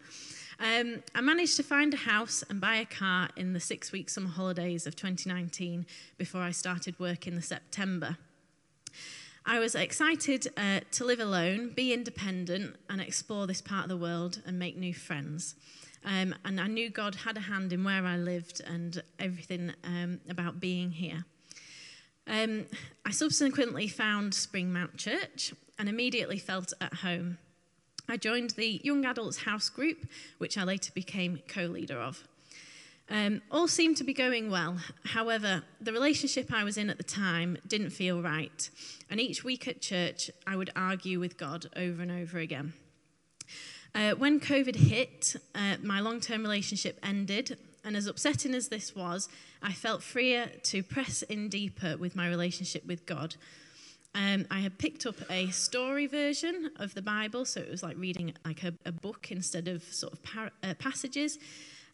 Um, 0.60 1.04
I 1.14 1.22
managed 1.22 1.58
to 1.58 1.64
find 1.64 1.94
a 1.94 1.98
house 1.98 2.44
and 2.50 2.62
buy 2.62 2.76
a 2.76 2.86
car 2.86 3.30
in 3.36 3.54
the 3.54 3.60
six 3.60 3.92
week 3.92 4.10
summer 4.10 4.30
holidays 4.30 4.88
of 4.88 4.96
2019 4.96 5.86
before 6.18 6.42
I 6.42 6.52
started 6.52 6.98
work 7.00 7.28
in 7.28 7.36
the 7.36 7.42
September. 7.42 8.18
I 9.46 9.60
was 9.60 9.76
excited 9.76 10.48
uh, 10.58 10.80
to 10.92 11.06
live 11.06 11.20
alone, 11.20 11.70
be 11.76 11.94
independent, 11.94 12.78
and 12.90 13.02
explore 13.02 13.46
this 13.46 13.62
part 13.62 13.84
of 13.84 13.90
the 13.90 13.98
world 13.98 14.42
and 14.46 14.58
make 14.58 14.78
new 14.78 14.94
friends. 14.94 15.56
Um, 16.04 16.34
and 16.46 16.60
I 16.60 16.68
knew 16.68 16.90
God 16.90 17.16
had 17.16 17.38
a 17.38 17.42
hand 17.42 17.74
in 17.74 17.84
where 17.84 18.06
I 18.06 18.18
lived 18.18 18.62
and 18.66 19.04
everything 19.20 19.74
um, 19.84 20.20
about 20.30 20.60
being 20.60 20.92
here. 20.92 21.26
Um, 22.28 22.66
I 23.06 23.12
subsequently 23.12 23.88
found 23.88 24.34
Springmount 24.34 24.98
Church 24.98 25.54
and 25.78 25.88
immediately 25.88 26.40
felt 26.40 26.74
at 26.82 26.96
home. 26.96 27.38
I 28.08 28.18
joined 28.18 28.52
the 28.52 28.82
Young 28.84 29.06
Adults 29.06 29.40
House 29.40 29.70
group, 29.70 30.08
which 30.38 30.58
I 30.58 30.64
later 30.64 30.92
became 30.94 31.40
co 31.48 31.64
leader 31.64 32.00
of. 32.00 32.24
Um, 33.10 33.42
all 33.52 33.68
seemed 33.68 33.98
to 33.98 34.04
be 34.04 34.14
going 34.14 34.50
well. 34.50 34.78
However, 35.06 35.64
the 35.80 35.94
relationship 35.94 36.52
I 36.52 36.64
was 36.64 36.78
in 36.78 36.90
at 36.90 36.98
the 36.98 37.04
time 37.04 37.58
didn't 37.68 37.92
feel 37.92 38.22
right. 38.22 38.70
And 39.10 39.20
each 39.20 39.44
week 39.44 39.68
at 39.68 39.82
church, 39.82 40.32
I 40.48 40.56
would 40.56 40.72
argue 40.76 41.20
with 41.20 41.38
God 41.38 41.68
over 41.76 42.02
and 42.02 42.12
over 42.12 42.40
again. 42.40 42.74
Uh, 43.94 44.12
when 44.12 44.40
COVID 44.40 44.76
hit, 44.76 45.36
uh, 45.54 45.78
my 45.84 46.00
long 46.00 46.20
term 46.20 46.42
relationship 46.42 47.00
ended. 47.04 47.58
And 47.86 47.96
as 47.96 48.08
upsetting 48.08 48.56
as 48.56 48.70
this 48.70 48.96
was, 48.96 49.30
I 49.62 49.72
felt 49.72 50.02
freer 50.02 50.48
to 50.64 50.84
press 50.84 51.22
in 51.22 51.50
deeper 51.50 51.96
with 51.98 52.16
my 52.16 52.28
relationship 52.28 52.86
with 52.86 53.06
God. 53.06 53.36
Um, 54.16 54.48
I 54.50 54.60
had 54.60 54.78
picked 54.78 55.06
up 55.06 55.16
a 55.30 55.50
story 55.52 56.08
version 56.08 56.72
of 56.78 56.94
the 56.94 57.02
Bible, 57.02 57.46
so 57.46 57.60
it 57.60 57.70
was 57.70 57.84
like 57.84 57.98
reading 57.98 58.34
like 58.46 58.64
a, 58.64 58.74
a 58.86 58.92
book 58.92 59.28
instead 59.30 59.68
of 59.68 59.84
sort 59.84 60.14
of 60.14 60.24
par- 60.24 60.52
uh, 60.64 60.74
passages. 60.80 61.38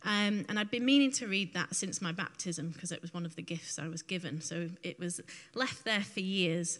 Um, 0.03 0.45
and 0.47 0.57
I'd 0.57 0.71
been 0.71 0.85
meaning 0.85 1.11
to 1.13 1.27
read 1.27 1.53
that 1.55 1.75
since 1.75 2.01
my 2.01 2.11
baptism 2.11 2.69
because 2.69 2.91
it 2.91 3.01
was 3.01 3.13
one 3.13 3.25
of 3.25 3.35
the 3.35 3.41
gifts 3.41 3.77
I 3.77 3.87
was 3.87 4.01
given. 4.01 4.39
So 4.39 4.69
it 4.83 4.99
was 4.99 5.19
left 5.53 5.83
there 5.83 6.01
for 6.01 6.21
years. 6.21 6.79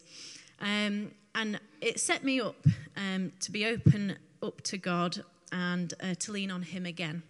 Um, 0.60 1.10
and 1.34 1.60
it 1.80 2.00
set 2.00 2.24
me 2.24 2.40
up 2.40 2.64
um, 2.96 3.32
to 3.40 3.52
be 3.52 3.66
open 3.66 4.16
up 4.42 4.60
to 4.62 4.78
God 4.78 5.24
and 5.50 5.92
uh, 6.02 6.14
to 6.20 6.32
lean 6.32 6.50
on 6.50 6.62
Him 6.62 6.86
again. 6.86 7.22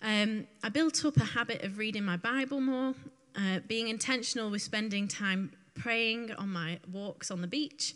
Um, 0.00 0.46
I 0.62 0.68
built 0.68 1.04
up 1.04 1.16
a 1.16 1.24
habit 1.24 1.62
of 1.62 1.78
reading 1.78 2.04
my 2.04 2.16
Bible 2.16 2.60
more, 2.60 2.94
uh, 3.36 3.60
being 3.66 3.88
intentional 3.88 4.50
with 4.50 4.62
spending 4.62 5.08
time 5.08 5.52
praying 5.74 6.32
on 6.32 6.50
my 6.50 6.78
walks 6.92 7.30
on 7.30 7.40
the 7.40 7.48
beach, 7.48 7.94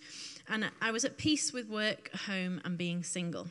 and 0.49 0.71
I 0.81 0.91
was 0.91 1.05
at 1.05 1.17
peace 1.17 1.53
with 1.53 1.69
work, 1.69 2.11
home, 2.27 2.61
and 2.65 2.77
being 2.77 3.05
single. 3.05 3.49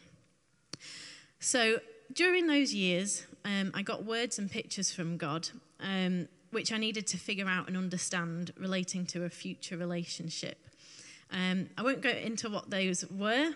So 1.40 1.80
during 2.14 2.48
those 2.48 2.74
years, 2.74 3.26
um, 3.46 3.72
I 3.74 3.82
got 3.84 4.06
words 4.06 4.38
and 4.38 4.52
pictures 4.52 4.92
from 4.92 5.18
God, 5.18 5.50
um, 5.80 6.28
which 6.52 6.72
I 6.74 6.78
needed 6.78 7.08
to 7.08 7.18
figure 7.18 7.48
out 7.48 7.68
and 7.68 7.78
understand 7.78 8.52
relating 8.58 9.06
to 9.08 9.24
a 9.24 9.30
future 9.30 9.78
relationship. 9.78 10.58
Um, 11.32 11.70
I 11.78 11.84
won't 11.84 12.02
go 12.02 12.10
into 12.10 12.50
what 12.50 12.70
those 12.70 13.06
were, 13.10 13.54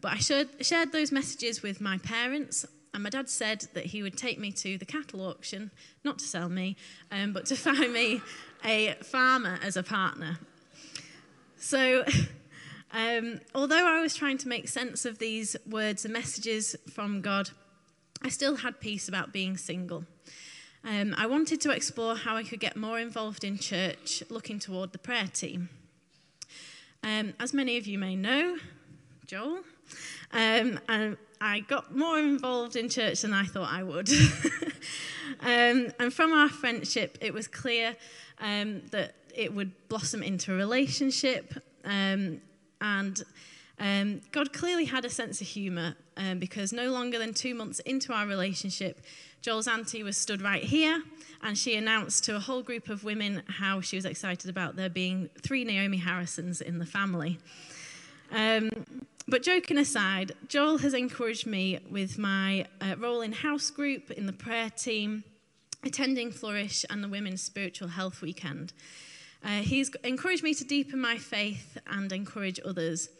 but 0.00 0.12
I 0.12 0.16
shared, 0.16 0.48
shared 0.62 0.92
those 0.92 1.12
messages 1.12 1.62
with 1.62 1.80
my 1.80 1.98
parents, 1.98 2.64
and 2.94 3.02
my 3.02 3.10
dad 3.10 3.28
said 3.28 3.66
that 3.74 3.86
he 3.86 4.02
would 4.02 4.16
take 4.16 4.38
me 4.38 4.52
to 4.52 4.78
the 4.78 4.84
cattle 4.84 5.20
auction, 5.20 5.70
not 6.04 6.18
to 6.18 6.24
sell 6.24 6.48
me, 6.48 6.76
um, 7.10 7.32
but 7.32 7.46
to 7.46 7.56
find 7.68 7.92
me 7.92 8.22
a 8.64 8.94
farmer 9.02 9.58
as 9.62 9.76
a 9.76 9.82
partner. 9.82 10.38
So, 11.56 12.04
um, 12.92 13.40
although 13.54 13.86
I 13.86 14.00
was 14.00 14.14
trying 14.14 14.38
to 14.38 14.48
make 14.48 14.68
sense 14.68 15.04
of 15.04 15.18
these 15.18 15.56
words 15.68 16.04
and 16.04 16.12
messages 16.12 16.76
from 16.92 17.20
God, 17.20 17.50
I 18.22 18.28
still 18.28 18.56
had 18.56 18.80
peace 18.80 19.08
about 19.08 19.32
being 19.32 19.56
single. 19.56 20.04
Um, 20.84 21.14
I 21.16 21.26
wanted 21.26 21.60
to 21.62 21.70
explore 21.70 22.16
how 22.16 22.36
I 22.36 22.42
could 22.42 22.60
get 22.60 22.76
more 22.76 22.98
involved 22.98 23.44
in 23.44 23.58
church, 23.58 24.22
looking 24.30 24.58
toward 24.58 24.92
the 24.92 24.98
prayer 24.98 25.26
team. 25.26 25.68
Um, 27.02 27.34
as 27.38 27.52
many 27.52 27.76
of 27.76 27.86
you 27.86 27.98
may 27.98 28.16
know, 28.16 28.56
Joel, 29.26 29.60
um, 30.32 30.80
and 30.88 31.16
I 31.40 31.60
got 31.60 31.94
more 31.94 32.18
involved 32.18 32.76
in 32.76 32.88
church 32.88 33.22
than 33.22 33.32
I 33.32 33.44
thought 33.44 33.72
I 33.72 33.82
would. 33.82 34.10
um, 35.40 35.92
and 35.98 36.12
from 36.12 36.32
our 36.32 36.48
friendship, 36.48 37.18
it 37.20 37.32
was 37.32 37.46
clear 37.46 37.96
um, 38.40 38.82
that 38.90 39.14
it 39.34 39.54
would 39.54 39.72
blossom 39.88 40.22
into 40.22 40.52
a 40.52 40.56
relationship. 40.56 41.54
Um, 41.84 42.40
and 42.80 43.22
um, 43.78 44.20
God 44.32 44.52
clearly 44.52 44.84
had 44.84 45.04
a 45.04 45.10
sense 45.10 45.40
of 45.40 45.46
humour 45.46 45.94
um, 46.16 46.38
because 46.38 46.72
no 46.72 46.90
longer 46.90 47.18
than 47.18 47.34
two 47.34 47.54
months 47.54 47.78
into 47.80 48.12
our 48.12 48.26
relationship, 48.26 49.00
Joel's 49.40 49.68
auntie 49.68 50.02
was 50.02 50.16
stood 50.16 50.42
right 50.42 50.62
here 50.62 51.02
and 51.42 51.56
she 51.56 51.76
announced 51.76 52.24
to 52.24 52.34
a 52.34 52.40
whole 52.40 52.62
group 52.62 52.88
of 52.88 53.04
women 53.04 53.42
how 53.46 53.80
she 53.80 53.96
was 53.96 54.04
excited 54.04 54.50
about 54.50 54.74
there 54.74 54.90
being 54.90 55.30
three 55.40 55.64
Naomi 55.64 55.98
Harrisons 55.98 56.60
in 56.60 56.78
the 56.78 56.86
family. 56.86 57.38
But 59.30 59.42
joking 59.42 59.76
aside, 59.76 60.32
Joel 60.48 60.78
has 60.78 60.94
encouraged 60.94 61.46
me 61.46 61.78
with 61.90 62.16
my 62.16 62.64
uh, 62.80 62.94
role 62.96 63.20
in 63.20 63.32
house 63.32 63.70
group, 63.70 64.10
in 64.10 64.24
the 64.24 64.32
prayer 64.32 64.70
team, 64.70 65.22
attending 65.84 66.30
Flourish, 66.30 66.86
and 66.88 67.04
the 67.04 67.08
Women's 67.08 67.42
Spiritual 67.42 67.88
Health 67.88 68.22
Weekend. 68.22 68.72
Uh, 69.44 69.60
he's 69.60 69.90
encouraged 70.02 70.42
me 70.42 70.54
to 70.54 70.64
deepen 70.64 70.98
my 70.98 71.18
faith 71.18 71.76
and 71.86 72.10
encourage 72.10 72.58
others. 72.64 73.10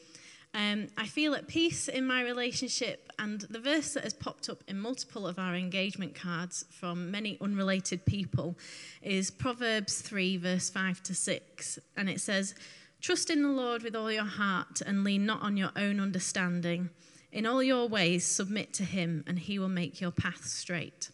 Um, 0.54 0.86
I 0.96 1.06
feel 1.06 1.34
at 1.34 1.46
peace 1.46 1.88
in 1.88 2.06
my 2.06 2.22
relationship, 2.22 3.12
and 3.18 3.42
the 3.42 3.60
verse 3.60 3.92
that 3.92 4.04
has 4.04 4.14
popped 4.14 4.48
up 4.48 4.64
in 4.66 4.80
multiple 4.80 5.26
of 5.26 5.38
our 5.38 5.54
engagement 5.54 6.14
cards 6.14 6.64
from 6.70 7.10
many 7.10 7.36
unrelated 7.42 8.06
people 8.06 8.56
is 9.02 9.30
Proverbs 9.30 10.00
3, 10.00 10.38
verse 10.38 10.70
5 10.70 11.02
to 11.02 11.14
6. 11.14 11.78
And 11.98 12.08
it 12.08 12.22
says, 12.22 12.54
Trust 13.00 13.30
in 13.30 13.42
the 13.42 13.48
Lord 13.48 13.82
with 13.82 13.94
all 13.94 14.10
your 14.10 14.24
heart 14.24 14.80
and 14.84 15.04
lean 15.04 15.24
not 15.24 15.42
on 15.42 15.56
your 15.56 15.70
own 15.76 16.00
understanding. 16.00 16.90
In 17.30 17.46
all 17.46 17.62
your 17.62 17.88
ways, 17.88 18.24
submit 18.24 18.72
to 18.74 18.84
him, 18.84 19.22
and 19.26 19.38
he 19.38 19.58
will 19.58 19.68
make 19.68 20.00
your 20.00 20.10
path 20.10 20.46
straight. 20.46 21.10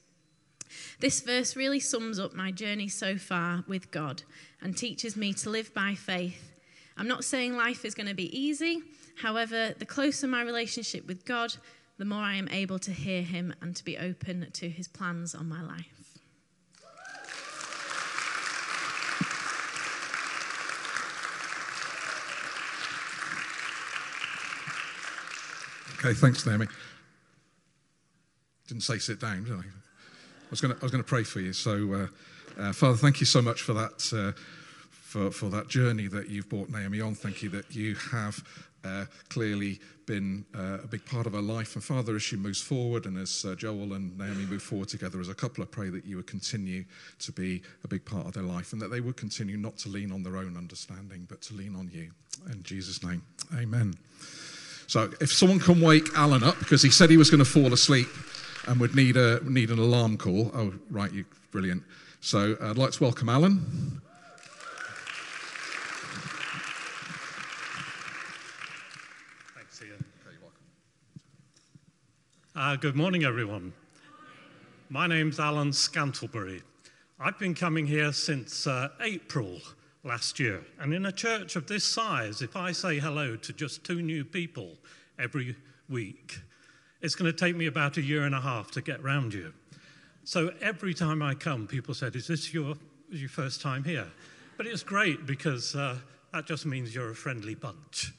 This 1.01 1.21
verse 1.21 1.57
really 1.57 1.81
sums 1.81 2.19
up 2.19 2.35
my 2.35 2.51
journey 2.51 2.89
so 2.89 3.17
far 3.17 3.65
with 3.69 3.91
God 3.91 4.23
and 4.61 4.77
teaches 4.77 5.17
me 5.17 5.33
to 5.35 5.51
live 5.51 5.75
by 5.75 5.95
faith. 5.95 6.53
I'm 6.97 7.09
not 7.09 7.25
saying 7.25 7.57
life 7.57 7.85
is 7.85 7.95
going 7.95 8.09
to 8.09 8.15
be 8.15 8.37
easy. 8.37 8.83
However, 9.21 9.75
the 9.79 9.87
closer 9.87 10.27
my 10.27 10.43
relationship 10.43 11.07
with 11.07 11.25
God, 11.25 11.55
the 11.99 12.05
more 12.05 12.23
I 12.23 12.35
am 12.35 12.49
able 12.49 12.79
to 12.81 12.93
hear 12.93 13.23
him 13.23 13.55
and 13.61 13.75
to 13.77 13.85
be 13.85 13.99
open 13.99 14.49
to 14.53 14.69
his 14.69 14.89
plans 14.89 15.35
on 15.35 15.49
my 15.49 15.63
life. 15.63 15.94
Okay, 26.05 26.13
thanks, 26.13 26.45
Naomi. 26.45 26.67
Didn't 28.69 28.83
say 28.83 28.99
sit 28.99 29.21
down, 29.21 29.45
did 29.45 29.55
I? 29.55 29.57
I 29.57 29.63
was 30.51 30.61
going 30.61 30.75
to, 30.77 31.03
pray 31.03 31.23
for 31.23 31.41
you. 31.41 31.55
So, 31.55 31.95
uh, 31.95 32.07
uh, 32.61 32.73
Father, 32.75 32.99
thank 32.99 33.21
you 33.21 33.27
so 33.27 33.41
much 33.41 33.63
for 33.63 33.73
that, 33.73 34.13
uh, 34.13 34.39
for, 34.91 35.31
for 35.31 35.47
that 35.47 35.69
journey 35.69 36.07
that 36.09 36.29
you've 36.29 36.51
brought 36.51 36.69
Naomi 36.69 37.01
on. 37.01 37.15
Thank 37.15 37.43
you 37.43 37.49
that 37.51 37.75
you 37.75 37.95
have 38.13 38.45
uh, 38.85 39.07
clearly 39.31 39.81
been 40.05 40.45
uh, 40.55 40.81
a 40.85 40.87
big 40.87 41.07
part 41.07 41.27
of 41.27 41.33
her 41.33 41.41
life. 41.41 41.75
And 41.75 41.83
Father, 41.83 42.17
as 42.17 42.23
she 42.23 42.37
moves 42.37 42.61
forward 42.61 43.07
and 43.07 43.17
as 43.17 43.47
uh, 43.47 43.55
Joel 43.55 43.95
and 43.95 44.19
Naomi 44.19 44.45
move 44.45 44.63
forward 44.63 44.89
together 44.89 45.23
as 45.23 45.31
a 45.31 45.35
couple, 45.35 45.65
I 45.65 45.67
pray 45.69 45.89
that 45.89 46.05
you 46.05 46.17
would 46.17 46.27
continue 46.27 46.85
to 47.21 47.33
be 47.33 47.63
a 47.83 47.89
big 47.89 48.05
part 48.05 48.27
of 48.27 48.35
their 48.35 48.43
life 48.43 48.75
and 48.75 48.83
that 48.83 48.89
they 48.89 49.01
would 49.01 49.17
continue 49.17 49.57
not 49.57 49.79
to 49.79 49.89
lean 49.89 50.13
on 50.13 50.23
their 50.23 50.37
own 50.37 50.59
understanding, 50.59 51.25
but 51.31 51.41
to 51.41 51.55
lean 51.55 51.75
on 51.75 51.91
you. 51.91 52.11
In 52.53 52.63
Jesus' 52.63 53.03
name, 53.03 53.23
amen. 53.57 53.95
So 54.87 55.11
if 55.21 55.33
someone 55.33 55.59
can 55.59 55.81
wake 55.81 56.09
Alan 56.17 56.43
up, 56.43 56.59
because 56.59 56.83
he 56.83 56.91
said 56.91 57.11
he 57.11 57.17
was 57.17 57.31
going 57.31 57.39
to 57.39 57.45
fall 57.45 57.73
asleep 57.73 58.09
and 58.67 58.81
would 58.81 58.95
need, 58.95 59.17
a, 59.17 59.41
need 59.49 59.71
an 59.71 59.79
alarm 59.79 60.17
call. 60.17 60.51
Oh, 60.55 60.75
right, 60.91 61.13
you 61.13 61.25
brilliant. 61.51 61.83
So 62.21 62.57
uh, 62.61 62.71
I'd 62.71 62.79
like 62.79 62.93
to 62.93 63.03
welcome 63.03 63.29
Alan. 63.29 64.01
Thanks, 69.55 69.83
Ian. 69.83 70.05
Uh, 72.57 72.77
good 72.77 72.97
morning, 72.97 73.25
everyone. 73.25 73.73
My 74.89 75.07
name's 75.07 75.41
Alan 75.41 75.71
Scantlebury. 75.71 76.63
I've 77.19 77.39
been 77.39 77.55
coming 77.55 77.87
here 77.87 78.13
since 78.13 78.67
uh, 78.67 78.89
April 79.01 79.61
last 80.05 80.39
year. 80.39 80.63
And 80.79 80.93
in 80.93 81.07
a 81.07 81.13
church 81.13 81.57
of 81.57 81.67
this 81.67 81.85
size, 81.85 82.43
if 82.43 82.57
I 82.57 82.73
say 82.73 82.99
hello 82.99 83.37
to 83.37 83.53
just 83.53 83.85
two 83.85 84.03
new 84.03 84.25
people 84.25 84.77
every 85.19 85.57
week, 85.89 86.39
it's 87.01 87.15
going 87.15 87.31
to 87.31 87.37
take 87.37 87.57
me 87.57 87.67
about 87.67 87.97
a 87.97 88.03
year 88.03 88.25
and 88.25 88.35
a 88.35 88.41
half 88.41 88.71
to 88.73 88.83
get 88.83 89.03
round 89.03 89.35
you. 89.35 89.53
So 90.25 90.53
every 90.61 90.95
time 90.95 91.23
I 91.23 91.35
come, 91.35 91.67
people 91.67 91.95
said, 91.95 92.17
Is 92.17 92.27
this 92.27 92.55
your, 92.55 92.75
your 93.11 93.29
first 93.29 93.61
time 93.61 93.85
here? 93.85 94.07
But 94.57 94.67
it's 94.67 94.83
great 94.83 95.27
because 95.27 95.75
uh, 95.75 95.97
that 96.33 96.47
just 96.47 96.65
means 96.65 96.95
you're 96.95 97.11
a 97.11 97.15
friendly 97.15 97.55
bunch. 97.55 98.13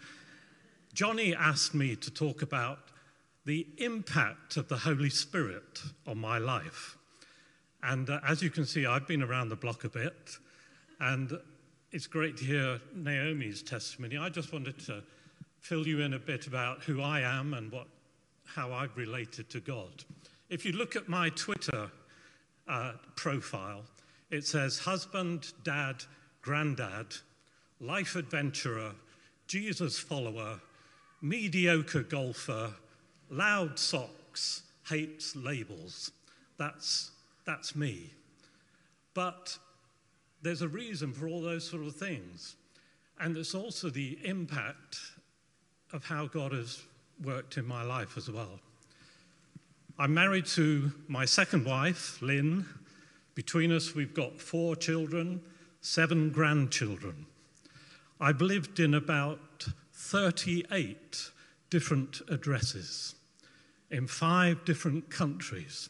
Johnny 0.94 1.36
asked 1.36 1.74
me 1.74 1.96
to 1.96 2.12
talk 2.12 2.42
about 2.42 2.80
the 3.46 3.68
impact 3.78 4.58
of 4.58 4.68
the 4.68 4.78
Holy 4.78 5.10
Spirit 5.10 5.82
on 6.08 6.18
my 6.18 6.38
life. 6.38 6.98
And 7.84 8.10
uh, 8.10 8.20
as 8.28 8.42
you 8.42 8.50
can 8.50 8.66
see, 8.66 8.86
I've 8.86 9.08
been 9.08 9.22
around 9.22 9.50
the 9.50 9.56
block 9.56 9.84
a 9.84 9.90
bit. 9.90 10.38
And 11.00 11.38
it's 11.96 12.08
great 12.08 12.36
to 12.36 12.44
hear 12.44 12.82
Naomi's 12.94 13.64
testimony. 13.64 14.18
I 14.18 14.28
just 14.28 14.52
wanted 14.52 14.78
to 14.80 15.02
fill 15.62 15.88
you 15.88 16.02
in 16.02 16.14
a 16.14 16.20
bit 16.20 16.46
about 16.46 16.84
who 16.84 17.02
I 17.02 17.22
am 17.22 17.54
and 17.54 17.72
what, 17.72 17.88
how 18.44 18.74
I've 18.74 18.98
related 18.98 19.50
to 19.52 19.62
God. 19.62 20.04
If 20.50 20.66
you 20.66 20.74
look 20.74 20.98
at 20.98 21.08
my 21.08 21.30
Twitter 21.30 21.90
uh, 22.68 22.92
profile, 23.16 23.84
it 24.30 24.46
says 24.46 24.78
husband, 24.78 25.54
dad, 25.64 26.04
granddad, 26.42 27.16
life 27.80 28.18
adventurer, 28.18 28.92
Jesus 29.48 29.98
follower, 29.98 30.60
mediocre 31.22 32.04
golfer, 32.04 32.74
loud 33.30 33.80
socks, 33.80 34.64
hates 34.90 35.34
labels. 35.34 36.12
That's 36.58 37.12
that's 37.46 37.74
me. 37.74 38.12
But 39.14 39.58
there's 40.46 40.62
a 40.62 40.68
reason 40.68 41.12
for 41.12 41.28
all 41.28 41.42
those 41.42 41.68
sort 41.68 41.84
of 41.84 41.96
things. 41.96 42.56
And 43.20 43.36
it's 43.36 43.56
also 43.56 43.90
the 43.90 44.20
impact 44.24 45.00
of 45.92 46.06
how 46.06 46.28
God 46.28 46.52
has 46.52 46.84
worked 47.24 47.58
in 47.58 47.66
my 47.66 47.82
life 47.82 48.16
as 48.16 48.30
well. 48.30 48.60
I'm 49.98 50.14
married 50.14 50.46
to 50.48 50.92
my 51.08 51.26
second 51.26 51.66
wife, 51.66 52.22
Lynn. 52.22 52.66
Between 53.34 53.72
us, 53.72 53.96
we've 53.96 54.14
got 54.14 54.40
four 54.40 54.76
children, 54.76 55.42
seven 55.82 56.30
grandchildren. 56.30 57.26
I've 58.20 58.42
lived 58.42 58.80
in 58.80 58.94
about 58.94 59.68
38 59.94 61.32
different 61.72 62.22
addresses 62.30 63.16
in 63.90 64.06
five 64.08 64.64
different 64.64 65.10
countries. 65.10 65.90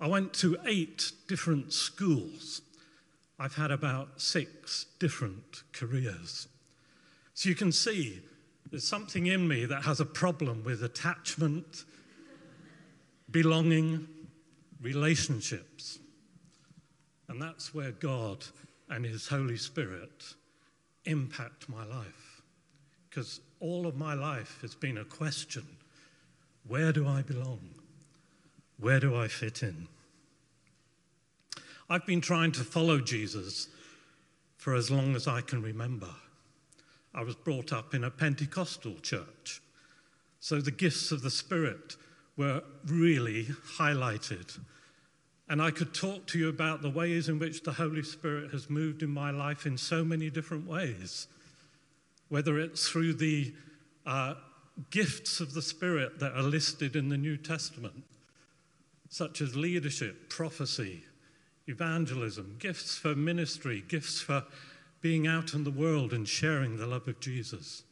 I 0.00 0.06
went 0.06 0.32
to 0.34 0.56
eight 0.64 1.12
different 1.28 1.72
schools. 1.72 2.62
I've 3.38 3.54
had 3.54 3.70
about 3.70 4.20
six 4.20 4.86
different 4.98 5.62
careers. 5.72 6.48
So 7.34 7.48
you 7.48 7.54
can 7.54 7.72
see 7.72 8.20
there's 8.70 8.86
something 8.86 9.26
in 9.26 9.46
me 9.46 9.64
that 9.66 9.82
has 9.84 10.00
a 10.00 10.04
problem 10.04 10.62
with 10.64 10.82
attachment 10.82 11.84
belonging, 13.30 14.06
relationships. 14.80 15.98
And 17.28 17.42
that's 17.42 17.74
where 17.74 17.90
God 17.90 18.44
and 18.88 19.04
His 19.04 19.26
Holy 19.26 19.56
Spirit 19.56 20.34
impact 21.04 21.68
my 21.68 21.84
life. 21.84 22.42
Because 23.08 23.40
all 23.60 23.86
of 23.86 23.96
my 23.96 24.14
life 24.14 24.58
has 24.62 24.74
been 24.74 24.98
a 24.98 25.04
question 25.04 25.66
where 26.66 26.92
do 26.92 27.06
I 27.06 27.22
belong? 27.22 27.60
Where 28.78 28.98
do 28.98 29.14
I 29.14 29.28
fit 29.28 29.62
in? 29.62 29.88
I've 31.88 32.06
been 32.06 32.22
trying 32.22 32.52
to 32.52 32.64
follow 32.64 33.00
Jesus 33.00 33.68
for 34.56 34.74
as 34.74 34.90
long 34.90 35.14
as 35.14 35.28
I 35.28 35.42
can 35.42 35.60
remember. 35.60 36.08
I 37.14 37.22
was 37.22 37.36
brought 37.36 37.72
up 37.72 37.94
in 37.94 38.04
a 38.04 38.10
Pentecostal 38.10 38.94
church, 39.00 39.60
so 40.40 40.60
the 40.60 40.70
gifts 40.70 41.12
of 41.12 41.22
the 41.22 41.30
Spirit 41.30 41.96
were 42.36 42.62
really 42.86 43.44
highlighted. 43.76 44.58
And 45.48 45.60
I 45.60 45.70
could 45.70 45.92
talk 45.92 46.26
to 46.28 46.38
you 46.38 46.48
about 46.48 46.80
the 46.80 46.90
ways 46.90 47.28
in 47.28 47.38
which 47.38 47.62
the 47.62 47.72
Holy 47.72 48.02
Spirit 48.02 48.50
has 48.52 48.70
moved 48.70 49.02
in 49.02 49.10
my 49.10 49.30
life 49.30 49.66
in 49.66 49.76
so 49.76 50.02
many 50.02 50.30
different 50.30 50.66
ways, 50.66 51.28
whether 52.30 52.58
it's 52.58 52.88
through 52.88 53.14
the 53.14 53.54
uh, 54.06 54.34
gifts 54.90 55.40
of 55.40 55.52
the 55.52 55.62
Spirit 55.62 56.18
that 56.18 56.32
are 56.32 56.42
listed 56.42 56.96
in 56.96 57.10
the 57.10 57.18
New 57.18 57.36
Testament, 57.36 58.04
such 59.10 59.42
as 59.42 59.54
leadership, 59.54 60.30
prophecy, 60.30 61.04
evangelism, 61.66 62.56
gifts 62.58 62.96
for 62.96 63.14
ministry, 63.14 63.84
gifts 63.88 64.20
for 64.20 64.44
being 65.00 65.26
out 65.26 65.54
in 65.54 65.64
the 65.64 65.70
world 65.70 66.12
and 66.12 66.28
sharing 66.28 66.76
the 66.76 66.86
love 66.86 67.08
of 67.08 67.20
Jesus. 67.20 67.82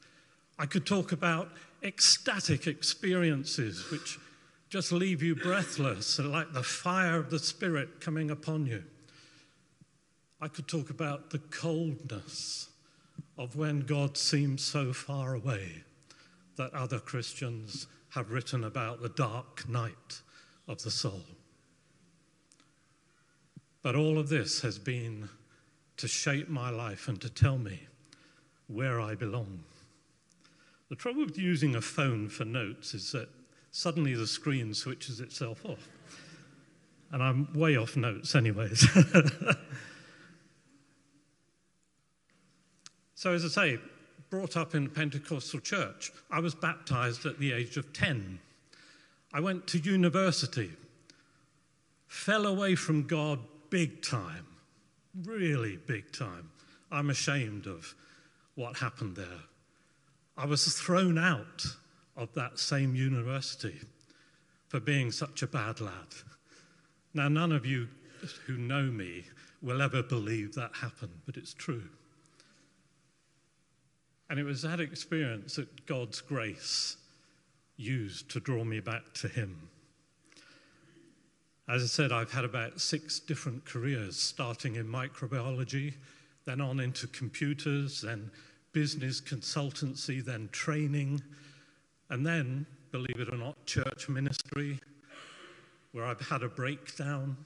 I 0.59 0.67
could 0.67 0.87
talk 0.87 1.13
about 1.13 1.51
ecstatic 1.83 2.67
experiences 2.67 3.91
which 3.91 4.19
just 4.69 4.93
leave 4.93 5.23
you 5.23 5.35
breathless, 5.35 6.19
like 6.19 6.53
the 6.53 6.63
fire 6.63 7.19
of 7.19 7.31
the 7.31 7.39
Spirit 7.39 8.01
coming 8.01 8.31
upon 8.31 8.67
you. 8.67 8.83
I 10.41 10.49
could 10.49 10.67
talk 10.67 10.89
about 10.89 11.31
the 11.31 11.39
coldness 11.39 12.71
of 13.37 13.57
when 13.57 13.81
God 13.81 14.17
seems 14.17 14.63
so 14.63 14.93
far 14.93 15.35
away 15.35 15.85
that 16.57 16.73
other 16.75 16.99
Christians 16.99 17.87
have 18.11 18.31
written 18.31 18.65
about 18.65 19.03
the 19.03 19.09
dark 19.09 19.69
night 19.69 20.21
of 20.69 20.83
the 20.83 20.91
soul. 20.91 21.23
But 23.83 23.97
all 23.97 24.19
of 24.19 24.29
this 24.29 24.61
has 24.61 24.79
been 24.79 25.29
to 25.97 26.09
shape 26.09 26.49
my 26.49 26.71
life 26.71 27.09
and 27.09 27.21
to 27.21 27.29
tell 27.29 27.59
me 27.59 27.81
where 28.69 29.01
I 29.01 29.15
belong. 29.15 29.65
The 30.89 30.97
trouble 30.97 31.25
with 31.25 31.39
using 31.39 31.75
a 31.75 31.81
phone 31.81 32.29
for 32.29 32.45
notes 32.45 32.95
is 32.95 33.13
that 33.13 33.29
suddenly 33.71 34.15
the 34.15 34.27
screen 34.27 34.75
switches 34.75 35.21
itself 35.21 35.65
off. 35.65 35.89
And 37.11 37.23
I'm 37.23 37.53
way 37.55 37.77
off 37.77 37.97
notes, 37.97 38.35
anyways. 38.35 38.81
so, 43.15 43.33
as 43.33 43.45
I 43.45 43.49
say, 43.49 43.79
brought 44.31 44.57
up 44.57 44.75
in 44.75 44.87
a 44.87 44.89
Pentecostal 44.89 45.61
church, 45.61 46.11
I 46.31 46.41
was 46.41 46.55
baptized 46.55 47.27
at 47.27 47.39
the 47.39 47.53
age 47.53 47.77
of 47.77 47.93
10. 47.93 48.39
I 49.33 49.41
went 49.41 49.67
to 49.69 49.79
university, 49.79 50.73
fell 52.07 52.47
away 52.47 52.75
from 52.75 53.07
God 53.07 53.41
big 53.73 54.03
time, 54.03 54.47
really 55.25 55.79
big 55.87 56.13
time. 56.13 56.51
I'm 56.91 57.09
ashamed 57.09 57.67
of 57.67 57.95
what 58.55 58.77
happened 58.77 59.17
there. 59.17 59.45
I 60.37 60.45
was 60.45 60.75
thrown 60.75 61.17
out 61.17 61.65
of 62.15 62.35
that 62.35 62.59
same 62.59 62.95
university 62.95 63.81
for 64.69 64.79
being 64.79 65.11
such 65.11 65.43
a 65.43 65.47
bad 65.47 65.81
lad. 65.81 66.09
Now, 67.15 67.29
none 67.29 67.51
of 67.51 67.65
you 67.65 67.89
who 68.47 68.59
know 68.59 68.83
me 68.83 69.25
will 69.63 69.81
ever 69.81 70.03
believe 70.03 70.55
that 70.55 70.73
happened, 70.75 71.23
but 71.25 71.39
it's 71.39 71.55
true. 71.55 71.89
And 74.29 74.39
it 74.39 74.45
was 74.45 74.61
that 74.63 74.81
experience 74.81 75.57
that 75.57 75.87
God's 75.87 76.21
grace 76.21 76.99
used 77.79 78.31
to 78.33 78.41
draw 78.41 78.65
me 78.65 78.81
back 78.81 79.15
to 79.15 79.29
Him. 79.29 79.71
As 81.73 81.83
I 81.83 81.87
said, 81.87 82.13
I've 82.13 82.31
had 82.31 82.45
about 82.45 82.83
six 82.83 83.19
different 83.19 83.65
careers, 83.65 84.15
starting 84.15 84.77
in 84.77 84.87
microbiology, 84.87 85.95
then 86.45 86.61
on 86.61 86.81
into 86.81 87.07
computers, 87.07 88.03
then 88.03 88.31
business 88.73 89.23
consultancy, 89.23 90.23
then 90.23 90.51
training, 90.53 91.23
and 92.11 92.27
then, 92.27 92.67
believe 92.91 93.19
it 93.19 93.33
or 93.33 93.39
not, 93.39 93.65
church 93.65 94.11
ministry, 94.11 94.81
where 95.93 96.05
I've 96.05 96.21
had 96.21 96.43
a 96.43 96.49
breakdown. 96.51 97.39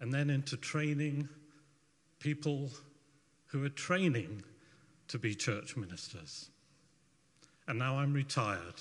And 0.00 0.12
then 0.12 0.28
into 0.28 0.56
training 0.56 1.28
people 2.18 2.68
who 3.46 3.64
are 3.64 3.68
training 3.68 4.42
to 5.06 5.20
be 5.20 5.36
church 5.36 5.76
ministers. 5.76 6.50
And 7.68 7.78
now 7.78 7.96
I'm 7.96 8.12
retired, 8.12 8.80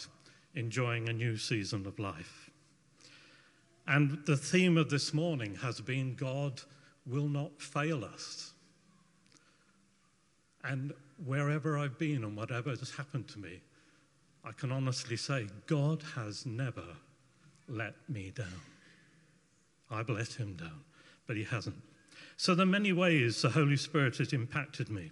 enjoying 0.55 1.07
a 1.07 1.13
new 1.13 1.37
season 1.37 1.85
of 1.85 1.99
life. 1.99 2.49
And 3.87 4.19
the 4.25 4.37
theme 4.37 4.77
of 4.77 4.89
this 4.89 5.13
morning 5.13 5.55
has 5.55 5.81
been 5.81 6.15
God 6.15 6.61
will 7.05 7.27
not 7.27 7.61
fail 7.61 8.05
us. 8.05 8.53
And 10.63 10.93
wherever 11.25 11.77
I've 11.77 11.99
been 11.99 12.23
and 12.23 12.37
whatever 12.37 12.69
has 12.69 12.91
happened 12.91 13.27
to 13.29 13.39
me, 13.39 13.61
I 14.45 14.51
can 14.51 14.71
honestly 14.71 15.17
say, 15.17 15.47
God 15.67 16.03
has 16.15 16.45
never 16.45 16.83
let 17.67 17.95
me 18.09 18.31
down. 18.35 18.47
I've 19.91 20.09
let 20.09 20.33
him 20.33 20.53
down, 20.53 20.81
but 21.27 21.37
he 21.37 21.43
hasn't. 21.43 21.81
So, 22.35 22.55
there 22.55 22.65
are 22.65 22.69
many 22.69 22.91
ways 22.91 23.41
the 23.41 23.49
Holy 23.49 23.77
Spirit 23.77 24.17
has 24.17 24.33
impacted 24.33 24.89
me. 24.89 25.11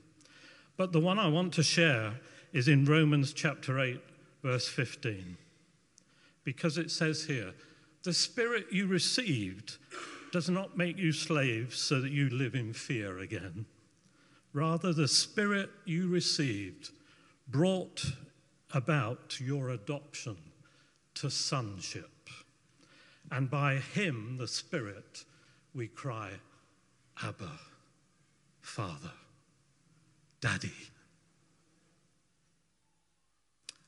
But 0.75 0.91
the 0.91 0.99
one 0.99 1.19
I 1.19 1.27
want 1.27 1.53
to 1.53 1.63
share 1.63 2.19
is 2.51 2.67
in 2.67 2.85
Romans 2.85 3.33
chapter 3.33 3.79
8, 3.79 4.01
verse 4.41 4.67
15. 4.67 5.37
Because 6.43 6.77
it 6.77 6.89
says 6.89 7.25
here, 7.25 7.53
the 8.03 8.13
Spirit 8.13 8.67
you 8.71 8.87
received 8.87 9.77
does 10.31 10.49
not 10.49 10.77
make 10.77 10.97
you 10.97 11.11
slaves 11.11 11.77
so 11.77 12.01
that 12.01 12.11
you 12.11 12.29
live 12.29 12.55
in 12.55 12.73
fear 12.73 13.19
again. 13.19 13.65
Rather, 14.53 14.93
the 14.93 15.07
Spirit 15.07 15.69
you 15.85 16.07
received 16.07 16.91
brought 17.47 18.05
about 18.73 19.39
your 19.39 19.69
adoption 19.69 20.37
to 21.15 21.29
sonship. 21.29 22.29
And 23.29 23.49
by 23.49 23.75
him, 23.75 24.37
the 24.37 24.47
Spirit, 24.47 25.25
we 25.73 25.87
cry, 25.87 26.31
Abba, 27.23 27.51
Father, 28.61 29.11
Daddy. 30.39 30.73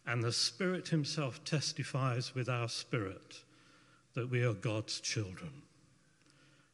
And 0.06 0.24
the 0.24 0.34
Spirit 0.34 0.90
Himself 0.90 1.44
testifies 1.44 2.36
with 2.36 2.50
our 2.50 2.70
spirit 2.70 3.44
that 4.14 4.30
we 4.30 4.44
are 4.44 4.54
God's 4.54 5.00
children. 5.00 5.52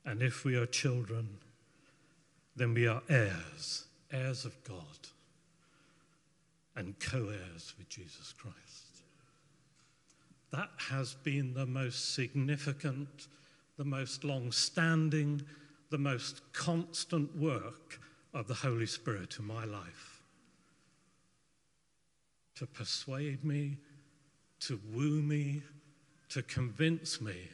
And 0.05 0.21
if 0.21 0.43
we 0.43 0.55
are 0.55 0.65
children, 0.65 1.37
then 2.55 2.73
we 2.73 2.87
are 2.87 3.01
heirs, 3.09 3.85
heirs 4.11 4.45
of 4.45 4.55
God 4.63 4.75
and 6.75 6.97
co 6.99 7.27
heirs 7.27 7.73
with 7.77 7.89
Jesus 7.89 8.33
Christ. 8.37 8.55
That 10.51 10.69
has 10.89 11.13
been 11.13 11.53
the 11.53 11.65
most 11.65 12.15
significant, 12.15 13.27
the 13.77 13.85
most 13.85 14.23
long 14.23 14.51
standing, 14.51 15.41
the 15.89 15.97
most 15.97 16.41
constant 16.53 17.35
work 17.35 17.99
of 18.33 18.47
the 18.47 18.53
Holy 18.53 18.85
Spirit 18.85 19.37
in 19.39 19.45
my 19.45 19.65
life. 19.65 20.21
To 22.55 22.65
persuade 22.65 23.43
me, 23.43 23.77
to 24.61 24.79
woo 24.93 25.21
me, 25.21 25.61
to 26.29 26.41
convince 26.43 27.19
me 27.19 27.49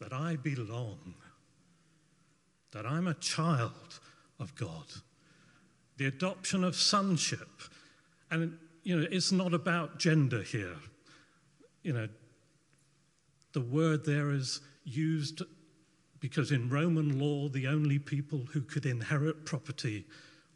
that 0.00 0.12
I 0.12 0.36
belong, 0.36 1.14
that 2.72 2.86
I'm 2.86 3.06
a 3.06 3.14
child 3.14 4.00
of 4.40 4.54
God. 4.56 4.86
The 5.96 6.06
adoption 6.06 6.64
of 6.64 6.74
sonship. 6.74 7.48
And, 8.30 8.58
you 8.82 8.98
know, 8.98 9.06
it's 9.10 9.30
not 9.30 9.54
about 9.54 9.98
gender 9.98 10.42
here. 10.42 10.76
You 11.82 11.92
know, 11.92 12.08
the 13.52 13.60
word 13.60 14.04
there 14.04 14.30
is 14.30 14.60
used 14.84 15.42
because 16.18 16.50
in 16.52 16.68
Roman 16.68 17.18
law, 17.18 17.48
the 17.48 17.66
only 17.66 17.98
people 17.98 18.46
who 18.52 18.62
could 18.62 18.86
inherit 18.86 19.44
property 19.44 20.06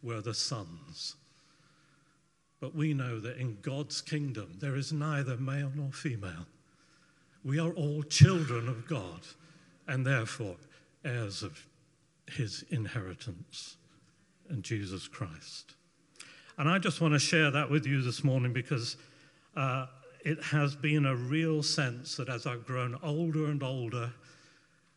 were 0.02 0.20
the 0.20 0.34
sons. 0.34 1.16
But 2.60 2.74
we 2.74 2.94
know 2.94 3.20
that 3.20 3.36
in 3.36 3.58
God's 3.62 4.00
kingdom, 4.00 4.54
there 4.60 4.76
is 4.76 4.92
neither 4.92 5.36
male 5.36 5.70
nor 5.74 5.90
female. 5.92 6.46
We 7.46 7.60
are 7.60 7.70
all 7.74 8.02
children 8.02 8.68
of 8.68 8.88
God 8.88 9.20
and 9.86 10.04
therefore 10.04 10.56
heirs 11.04 11.44
of 11.44 11.64
his 12.28 12.64
inheritance 12.70 13.76
in 14.50 14.62
Jesus 14.62 15.06
Christ. 15.06 15.76
And 16.58 16.68
I 16.68 16.80
just 16.80 17.00
want 17.00 17.14
to 17.14 17.20
share 17.20 17.52
that 17.52 17.70
with 17.70 17.86
you 17.86 18.02
this 18.02 18.24
morning 18.24 18.52
because 18.52 18.96
uh, 19.54 19.86
it 20.24 20.42
has 20.42 20.74
been 20.74 21.06
a 21.06 21.14
real 21.14 21.62
sense 21.62 22.16
that 22.16 22.28
as 22.28 22.46
I've 22.46 22.66
grown 22.66 22.98
older 23.00 23.46
and 23.46 23.62
older, 23.62 24.12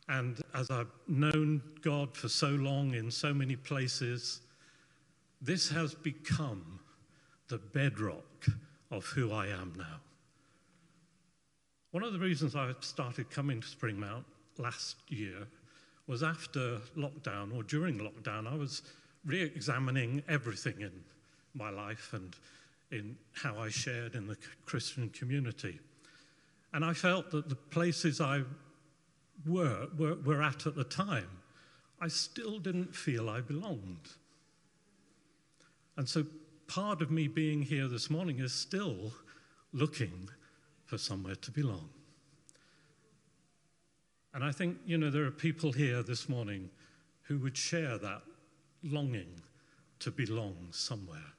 and 0.08 0.40
as 0.52 0.72
I've 0.72 0.90
known 1.06 1.62
God 1.82 2.16
for 2.16 2.28
so 2.28 2.48
long 2.48 2.94
in 2.94 3.12
so 3.12 3.32
many 3.32 3.54
places, 3.54 4.40
this 5.40 5.70
has 5.70 5.94
become 5.94 6.80
the 7.46 7.58
bedrock 7.58 8.46
of 8.90 9.04
who 9.06 9.30
I 9.30 9.46
am 9.46 9.72
now. 9.78 10.00
One 11.92 12.04
of 12.04 12.12
the 12.12 12.20
reasons 12.20 12.54
I 12.54 12.72
started 12.80 13.30
coming 13.30 13.60
to 13.60 13.66
Springmount 13.66 14.22
last 14.58 14.96
year 15.08 15.48
was 16.06 16.22
after 16.22 16.78
lockdown 16.96 17.52
or 17.52 17.64
during 17.64 17.98
lockdown, 17.98 18.46
I 18.46 18.54
was 18.54 18.82
re 19.24 19.42
examining 19.42 20.22
everything 20.28 20.82
in 20.82 20.92
my 21.52 21.70
life 21.70 22.12
and 22.12 22.36
in 22.92 23.16
how 23.32 23.58
I 23.58 23.70
shared 23.70 24.14
in 24.14 24.28
the 24.28 24.36
Christian 24.66 25.08
community. 25.10 25.80
And 26.72 26.84
I 26.84 26.92
felt 26.92 27.32
that 27.32 27.48
the 27.48 27.56
places 27.56 28.20
I 28.20 28.42
were, 29.44 29.88
were, 29.98 30.14
were 30.14 30.42
at 30.42 30.68
at 30.68 30.76
the 30.76 30.84
time, 30.84 31.28
I 32.00 32.06
still 32.06 32.60
didn't 32.60 32.94
feel 32.94 33.28
I 33.28 33.40
belonged. 33.40 34.10
And 35.96 36.08
so 36.08 36.24
part 36.68 37.02
of 37.02 37.10
me 37.10 37.26
being 37.26 37.62
here 37.62 37.88
this 37.88 38.10
morning 38.10 38.38
is 38.38 38.52
still 38.52 39.12
looking 39.72 40.30
for 40.90 40.98
somewhere 40.98 41.36
to 41.36 41.52
belong. 41.52 41.88
And 44.34 44.42
I 44.42 44.50
think, 44.50 44.78
you 44.84 44.98
know, 44.98 45.08
there 45.08 45.24
are 45.24 45.30
people 45.30 45.70
here 45.70 46.02
this 46.02 46.28
morning 46.28 46.68
who 47.22 47.38
would 47.38 47.56
share 47.56 47.96
that 47.96 48.22
longing 48.82 49.40
to 50.00 50.10
belong 50.10 50.56
somewhere. 50.72 51.32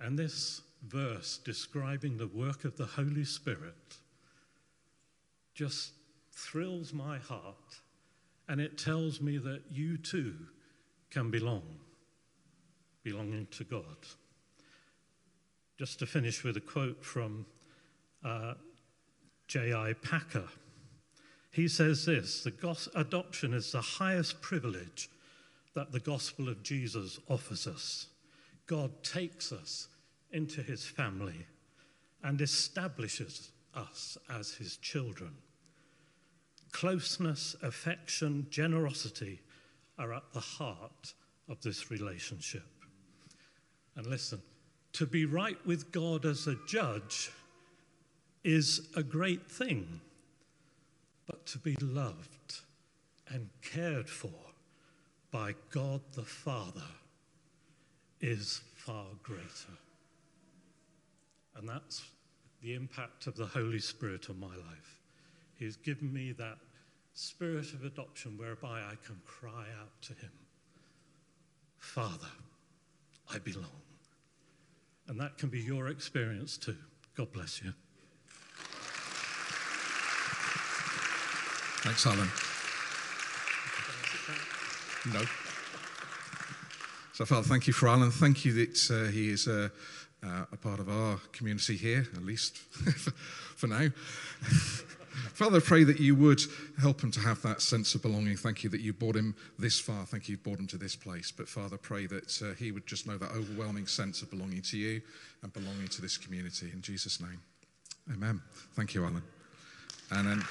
And 0.00 0.18
this 0.18 0.62
verse 0.88 1.38
describing 1.44 2.16
the 2.16 2.28
work 2.28 2.64
of 2.64 2.78
the 2.78 2.86
Holy 2.86 3.26
Spirit 3.26 3.98
just 5.52 5.92
thrills 6.32 6.94
my 6.94 7.18
heart 7.18 7.82
and 8.48 8.58
it 8.58 8.78
tells 8.78 9.20
me 9.20 9.36
that 9.36 9.64
you 9.70 9.98
too 9.98 10.34
can 11.10 11.30
belong, 11.30 11.78
belonging 13.02 13.48
to 13.50 13.64
God. 13.64 13.98
Just 15.78 15.98
to 15.98 16.06
finish 16.06 16.42
with 16.42 16.56
a 16.56 16.60
quote 16.60 17.04
from 17.04 17.44
uh, 18.24 18.54
J.I. 19.46 19.94
Packer. 20.02 20.48
He 21.50 21.68
says 21.68 22.04
this 22.04 22.42
the 22.42 22.88
adoption 22.94 23.54
is 23.54 23.70
the 23.70 23.80
highest 23.80 24.42
privilege 24.42 25.08
that 25.74 25.92
the 25.92 26.00
gospel 26.00 26.48
of 26.48 26.62
Jesus 26.62 27.18
offers 27.28 27.66
us. 27.66 28.06
God 28.66 28.90
takes 29.02 29.52
us 29.52 29.88
into 30.32 30.62
his 30.62 30.84
family 30.84 31.46
and 32.22 32.40
establishes 32.40 33.50
us 33.74 34.16
as 34.30 34.52
his 34.54 34.78
children. 34.78 35.34
Closeness, 36.72 37.54
affection, 37.62 38.46
generosity 38.50 39.40
are 39.98 40.14
at 40.14 40.32
the 40.32 40.40
heart 40.40 41.14
of 41.48 41.60
this 41.62 41.90
relationship. 41.90 42.66
And 43.96 44.06
listen, 44.06 44.40
to 44.94 45.06
be 45.06 45.24
right 45.24 45.58
with 45.66 45.92
God 45.92 46.24
as 46.24 46.46
a 46.46 46.56
judge 46.66 47.30
is 48.44 48.88
a 48.94 49.02
great 49.02 49.50
thing, 49.50 50.00
but 51.26 51.46
to 51.46 51.58
be 51.58 51.74
loved 51.80 52.60
and 53.28 53.48
cared 53.62 54.08
for 54.08 54.30
by 55.32 55.54
God 55.70 56.00
the 56.12 56.22
Father 56.22 56.82
is 58.20 58.60
far 58.76 59.06
greater. 59.22 59.78
And 61.56 61.68
that's 61.68 62.04
the 62.62 62.74
impact 62.74 63.26
of 63.26 63.36
the 63.36 63.46
Holy 63.46 63.78
Spirit 63.78 64.28
on 64.30 64.38
my 64.38 64.46
life. 64.46 65.00
He's 65.58 65.76
given 65.76 66.12
me 66.12 66.32
that 66.32 66.58
spirit 67.14 67.72
of 67.72 67.84
adoption 67.84 68.36
whereby 68.36 68.80
I 68.80 68.94
can 69.06 69.20
cry 69.24 69.66
out 69.80 70.02
to 70.02 70.12
Him, 70.14 70.32
Father, 71.78 72.30
I 73.32 73.38
belong. 73.38 73.82
And 75.08 75.20
that 75.20 75.38
can 75.38 75.48
be 75.48 75.60
your 75.60 75.88
experience 75.88 76.56
too. 76.56 76.76
God 77.16 77.32
bless 77.32 77.62
you. 77.62 77.72
Thanks, 81.84 82.06
Alan. 82.06 82.30
No. 85.12 85.20
So, 87.12 87.26
Father, 87.26 87.46
thank 87.46 87.66
you 87.66 87.74
for 87.74 87.88
Alan. 87.88 88.10
Thank 88.10 88.46
you 88.46 88.54
that 88.54 88.90
uh, 88.90 89.10
he 89.10 89.28
is 89.28 89.46
uh, 89.46 89.68
uh, 90.24 90.46
a 90.50 90.56
part 90.56 90.80
of 90.80 90.88
our 90.88 91.18
community 91.32 91.76
here, 91.76 92.06
at 92.16 92.24
least 92.24 92.56
for 93.56 93.66
now. 93.66 93.88
Father, 95.34 95.58
I 95.58 95.60
pray 95.60 95.84
that 95.84 96.00
you 96.00 96.14
would 96.14 96.40
help 96.80 97.02
him 97.02 97.10
to 97.10 97.20
have 97.20 97.42
that 97.42 97.60
sense 97.60 97.94
of 97.94 98.00
belonging. 98.00 98.38
Thank 98.38 98.64
you 98.64 98.70
that 98.70 98.80
you 98.80 98.94
brought 98.94 99.14
him 99.14 99.36
this 99.58 99.78
far. 99.78 100.06
Thank 100.06 100.26
you 100.26 100.32
you 100.32 100.38
brought 100.38 100.58
him 100.58 100.66
to 100.68 100.78
this 100.78 100.96
place. 100.96 101.30
But 101.30 101.48
Father, 101.50 101.76
pray 101.76 102.06
that 102.06 102.42
uh, 102.42 102.54
he 102.54 102.72
would 102.72 102.86
just 102.86 103.06
know 103.06 103.18
that 103.18 103.32
overwhelming 103.32 103.86
sense 103.86 104.22
of 104.22 104.30
belonging 104.30 104.62
to 104.62 104.78
you 104.78 105.02
and 105.42 105.52
belonging 105.52 105.88
to 105.88 106.00
this 106.00 106.16
community. 106.16 106.70
In 106.72 106.80
Jesus' 106.80 107.20
name, 107.20 107.42
amen. 108.10 108.40
Thank 108.74 108.94
you, 108.94 109.04
Alan. 109.04 109.22
And 110.10 110.26
then. 110.26 110.42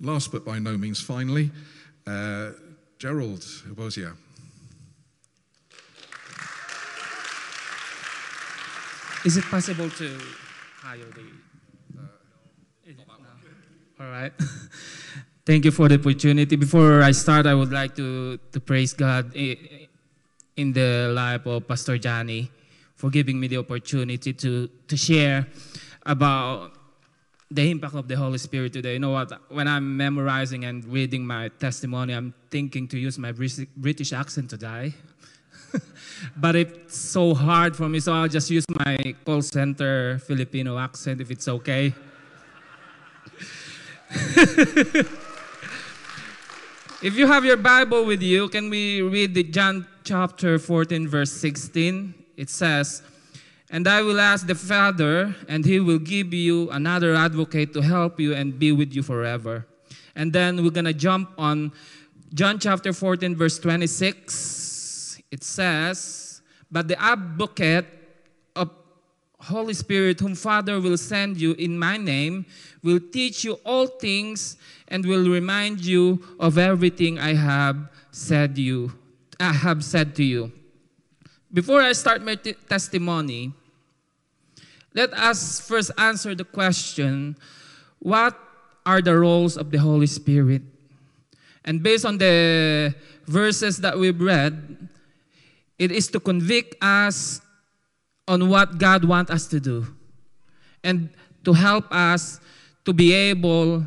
Last 0.00 0.30
but 0.30 0.44
by 0.44 0.58
no 0.58 0.76
means 0.76 1.00
finally, 1.00 1.50
uh, 2.06 2.50
Gerald 2.98 3.40
Ubozia. 3.66 4.14
Is 9.24 9.36
it 9.36 9.44
possible 9.44 9.90
to 9.90 10.18
hire 10.80 10.98
the? 10.98 11.26
Uh, 11.98 12.04
All 14.00 14.10
right. 14.10 14.32
Thank 15.44 15.64
you 15.64 15.72
for 15.72 15.88
the 15.88 15.96
opportunity. 15.96 16.54
Before 16.56 17.02
I 17.02 17.10
start, 17.10 17.46
I 17.46 17.54
would 17.54 17.72
like 17.72 17.96
to, 17.96 18.38
to 18.52 18.60
praise 18.60 18.92
God 18.92 19.34
in 19.34 20.72
the 20.72 21.10
life 21.12 21.46
of 21.46 21.66
Pastor 21.66 21.98
Johnny 21.98 22.50
for 22.94 23.10
giving 23.10 23.40
me 23.40 23.48
the 23.48 23.56
opportunity 23.56 24.32
to, 24.34 24.68
to 24.86 24.96
share 24.96 25.46
about 26.04 26.77
the 27.50 27.70
impact 27.70 27.94
of 27.94 28.06
the 28.08 28.16
Holy 28.16 28.38
Spirit 28.38 28.72
today. 28.72 28.94
You 28.94 28.98
know 28.98 29.12
what? 29.12 29.32
When 29.50 29.66
I'm 29.66 29.96
memorizing 29.96 30.64
and 30.64 30.84
reading 30.84 31.26
my 31.26 31.48
testimony, 31.48 32.12
I'm 32.12 32.34
thinking 32.50 32.86
to 32.88 32.98
use 32.98 33.18
my 33.18 33.32
British 33.32 34.12
accent 34.12 34.50
today. 34.50 34.94
but 36.36 36.56
it's 36.56 36.96
so 36.96 37.34
hard 37.34 37.74
for 37.74 37.88
me, 37.88 38.00
so 38.00 38.12
I'll 38.12 38.28
just 38.28 38.50
use 38.50 38.66
my 38.84 39.14
call 39.24 39.40
center 39.42 40.18
Filipino 40.18 40.78
accent 40.78 41.20
if 41.20 41.30
it's 41.30 41.48
okay. 41.48 41.94
if 47.02 47.16
you 47.16 47.26
have 47.26 47.44
your 47.44 47.56
Bible 47.56 48.04
with 48.04 48.22
you, 48.22 48.48
can 48.48 48.68
we 48.68 49.02
read 49.02 49.34
the 49.34 49.42
John 49.42 49.86
chapter 50.04 50.58
14, 50.58 51.08
verse 51.08 51.32
16? 51.32 52.14
It 52.36 52.50
says, 52.50 53.02
and 53.70 53.86
I 53.86 54.02
will 54.02 54.20
ask 54.20 54.46
the 54.46 54.54
Father, 54.54 55.34
and 55.48 55.64
he 55.64 55.80
will 55.80 55.98
give 55.98 56.32
you 56.32 56.70
another 56.70 57.14
advocate 57.14 57.72
to 57.74 57.82
help 57.82 58.18
you 58.18 58.34
and 58.34 58.58
be 58.58 58.72
with 58.72 58.94
you 58.94 59.02
forever. 59.02 59.66
And 60.16 60.32
then 60.32 60.64
we're 60.64 60.70
going 60.70 60.86
to 60.86 60.94
jump 60.94 61.30
on 61.38 61.72
John 62.34 62.58
chapter 62.58 62.92
14, 62.92 63.36
verse 63.36 63.58
26. 63.58 65.22
It 65.30 65.44
says, 65.44 66.40
But 66.70 66.88
the 66.88 67.00
advocate 67.00 67.86
of 68.56 68.70
Holy 69.40 69.74
Spirit, 69.74 70.20
whom 70.20 70.34
Father 70.34 70.80
will 70.80 70.96
send 70.96 71.40
you 71.40 71.52
in 71.52 71.78
my 71.78 71.96
name, 71.96 72.46
will 72.82 73.00
teach 73.00 73.44
you 73.44 73.54
all 73.64 73.86
things 73.86 74.56
and 74.88 75.04
will 75.04 75.28
remind 75.28 75.84
you 75.84 76.22
of 76.40 76.58
everything 76.58 77.18
I 77.18 77.34
have 77.34 77.76
said 78.10 78.58
you 78.58 78.92
I 79.40 79.52
have 79.52 79.84
said 79.84 80.16
to 80.16 80.24
you. 80.24 80.52
Before 81.52 81.80
I 81.80 81.92
start 81.92 82.22
my 82.22 82.34
t- 82.34 82.54
testimony, 82.68 83.52
Let 84.94 85.12
us 85.12 85.60
first 85.60 85.90
answer 85.98 86.34
the 86.34 86.42
question 86.42 87.36
what 88.00 88.34
are 88.86 89.02
the 89.02 89.14
roles 89.18 89.56
of 89.56 89.70
the 89.70 89.78
Holy 89.78 90.06
Spirit? 90.06 90.62
And 91.64 91.82
based 91.82 92.04
on 92.04 92.18
the 92.18 92.94
verses 93.26 93.78
that 93.78 93.98
we've 93.98 94.20
read, 94.20 94.88
it 95.78 95.92
is 95.92 96.08
to 96.08 96.20
convict 96.20 96.74
us 96.82 97.40
on 98.26 98.48
what 98.48 98.78
God 98.78 99.04
wants 99.04 99.30
us 99.30 99.46
to 99.48 99.60
do 99.60 99.86
and 100.82 101.10
to 101.44 101.52
help 101.52 101.86
us 101.92 102.40
to 102.84 102.92
be 102.92 103.12
able 103.12 103.86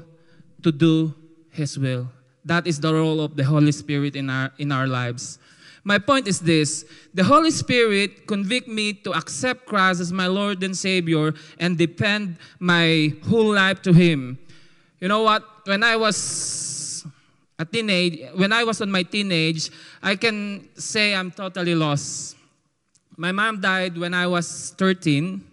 to 0.63 0.71
do 0.71 1.13
His 1.50 1.78
will. 1.78 2.08
That 2.45 2.67
is 2.67 2.80
the 2.80 2.93
role 2.93 3.19
of 3.19 3.36
the 3.36 3.43
Holy 3.43 3.71
Spirit 3.71 4.15
in 4.15 4.30
our, 4.30 4.52
in 4.58 4.71
our 4.71 4.88
lives. 4.88 5.39
My 5.84 5.98
point 5.98 6.28
is 6.28 6.39
this 6.39 6.86
the 7.13 7.24
Holy 7.24 7.52
Spirit 7.52 8.28
convict 8.28 8.67
me 8.67 8.94
to 9.02 9.13
accept 9.13 9.65
Christ 9.65 10.00
as 10.00 10.13
my 10.13 10.28
Lord 10.28 10.63
and 10.63 10.78
Savior 10.78 11.34
and 11.60 11.78
depend 11.78 12.38
my 12.60 13.13
whole 13.28 13.54
life 13.54 13.82
to 13.84 13.94
Him. 13.94 14.38
You 15.00 15.08
know 15.08 15.24
what? 15.24 15.44
When 15.65 15.84
I 15.84 15.96
was 15.96 17.06
a 17.58 17.65
teenage, 17.65 18.22
when 18.36 18.54
I 18.54 18.63
was 18.63 18.82
on 18.82 18.91
my 18.91 19.04
teenage, 19.04 19.72
I 20.02 20.15
can 20.15 20.70
say 20.76 21.15
I'm 21.15 21.32
totally 21.32 21.76
lost. 21.76 22.38
My 23.17 23.32
mom 23.32 23.62
died 23.62 23.98
when 23.98 24.13
I 24.13 24.28
was 24.28 24.74
13. 24.78 25.44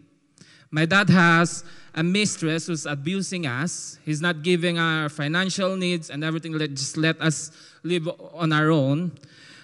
My 0.70 0.84
dad 0.84 1.08
has 1.10 1.64
a 1.94 2.02
mistress 2.02 2.66
who's 2.66 2.86
abusing 2.86 3.46
us. 3.46 3.98
He's 4.04 4.20
not 4.20 4.42
giving 4.42 4.78
our 4.78 5.08
financial 5.08 5.76
needs 5.76 6.10
and 6.10 6.22
everything. 6.22 6.56
Just 6.58 6.96
let 6.96 7.20
us 7.20 7.50
live 7.82 8.08
on 8.34 8.52
our 8.52 8.70
own. 8.70 9.12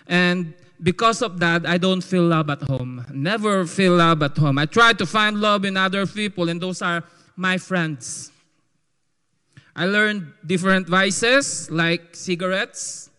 And 0.06 0.54
because 0.82 1.22
of 1.22 1.40
that, 1.40 1.66
I 1.66 1.78
don't 1.78 2.02
feel 2.02 2.24
love 2.24 2.50
at 2.50 2.62
home. 2.62 3.04
Never 3.12 3.66
feel 3.66 3.96
love 3.96 4.22
at 4.22 4.36
home. 4.36 4.58
I 4.58 4.66
try 4.66 4.92
to 4.92 5.06
find 5.06 5.40
love 5.40 5.64
in 5.64 5.76
other 5.76 6.06
people, 6.06 6.48
and 6.48 6.60
those 6.60 6.82
are 6.82 7.04
my 7.36 7.58
friends. 7.58 8.30
I 9.74 9.86
learned 9.86 10.32
different 10.46 10.88
vices 10.88 11.70
like 11.70 12.14
cigarettes. 12.14 13.10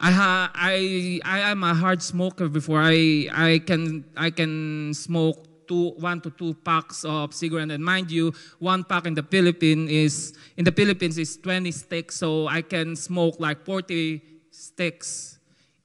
I, 0.00 0.10
ha- 0.10 0.50
I, 0.54 1.20
I 1.24 1.40
am 1.50 1.64
a 1.64 1.74
hard 1.74 2.02
smoker 2.02 2.48
before 2.48 2.80
I, 2.82 3.28
I, 3.32 3.62
can, 3.64 4.04
I 4.16 4.30
can 4.30 4.94
smoke 4.94 5.66
two, 5.66 5.90
one 5.98 6.20
to 6.22 6.30
two 6.30 6.54
packs 6.54 7.04
of 7.04 7.34
cigarette. 7.34 7.70
And 7.70 7.84
mind 7.84 8.10
you, 8.10 8.32
one 8.58 8.84
pack 8.84 9.06
in 9.06 9.14
the 9.14 9.22
Philippines 9.22 9.90
is 9.90 10.38
in 10.56 10.64
the 10.64 10.72
Philippines 10.72 11.18
is 11.18 11.36
20 11.36 11.70
sticks, 11.72 12.16
so 12.16 12.46
I 12.46 12.62
can 12.62 12.96
smoke 12.96 13.36
like 13.38 13.64
40 13.64 14.22
sticks 14.50 15.37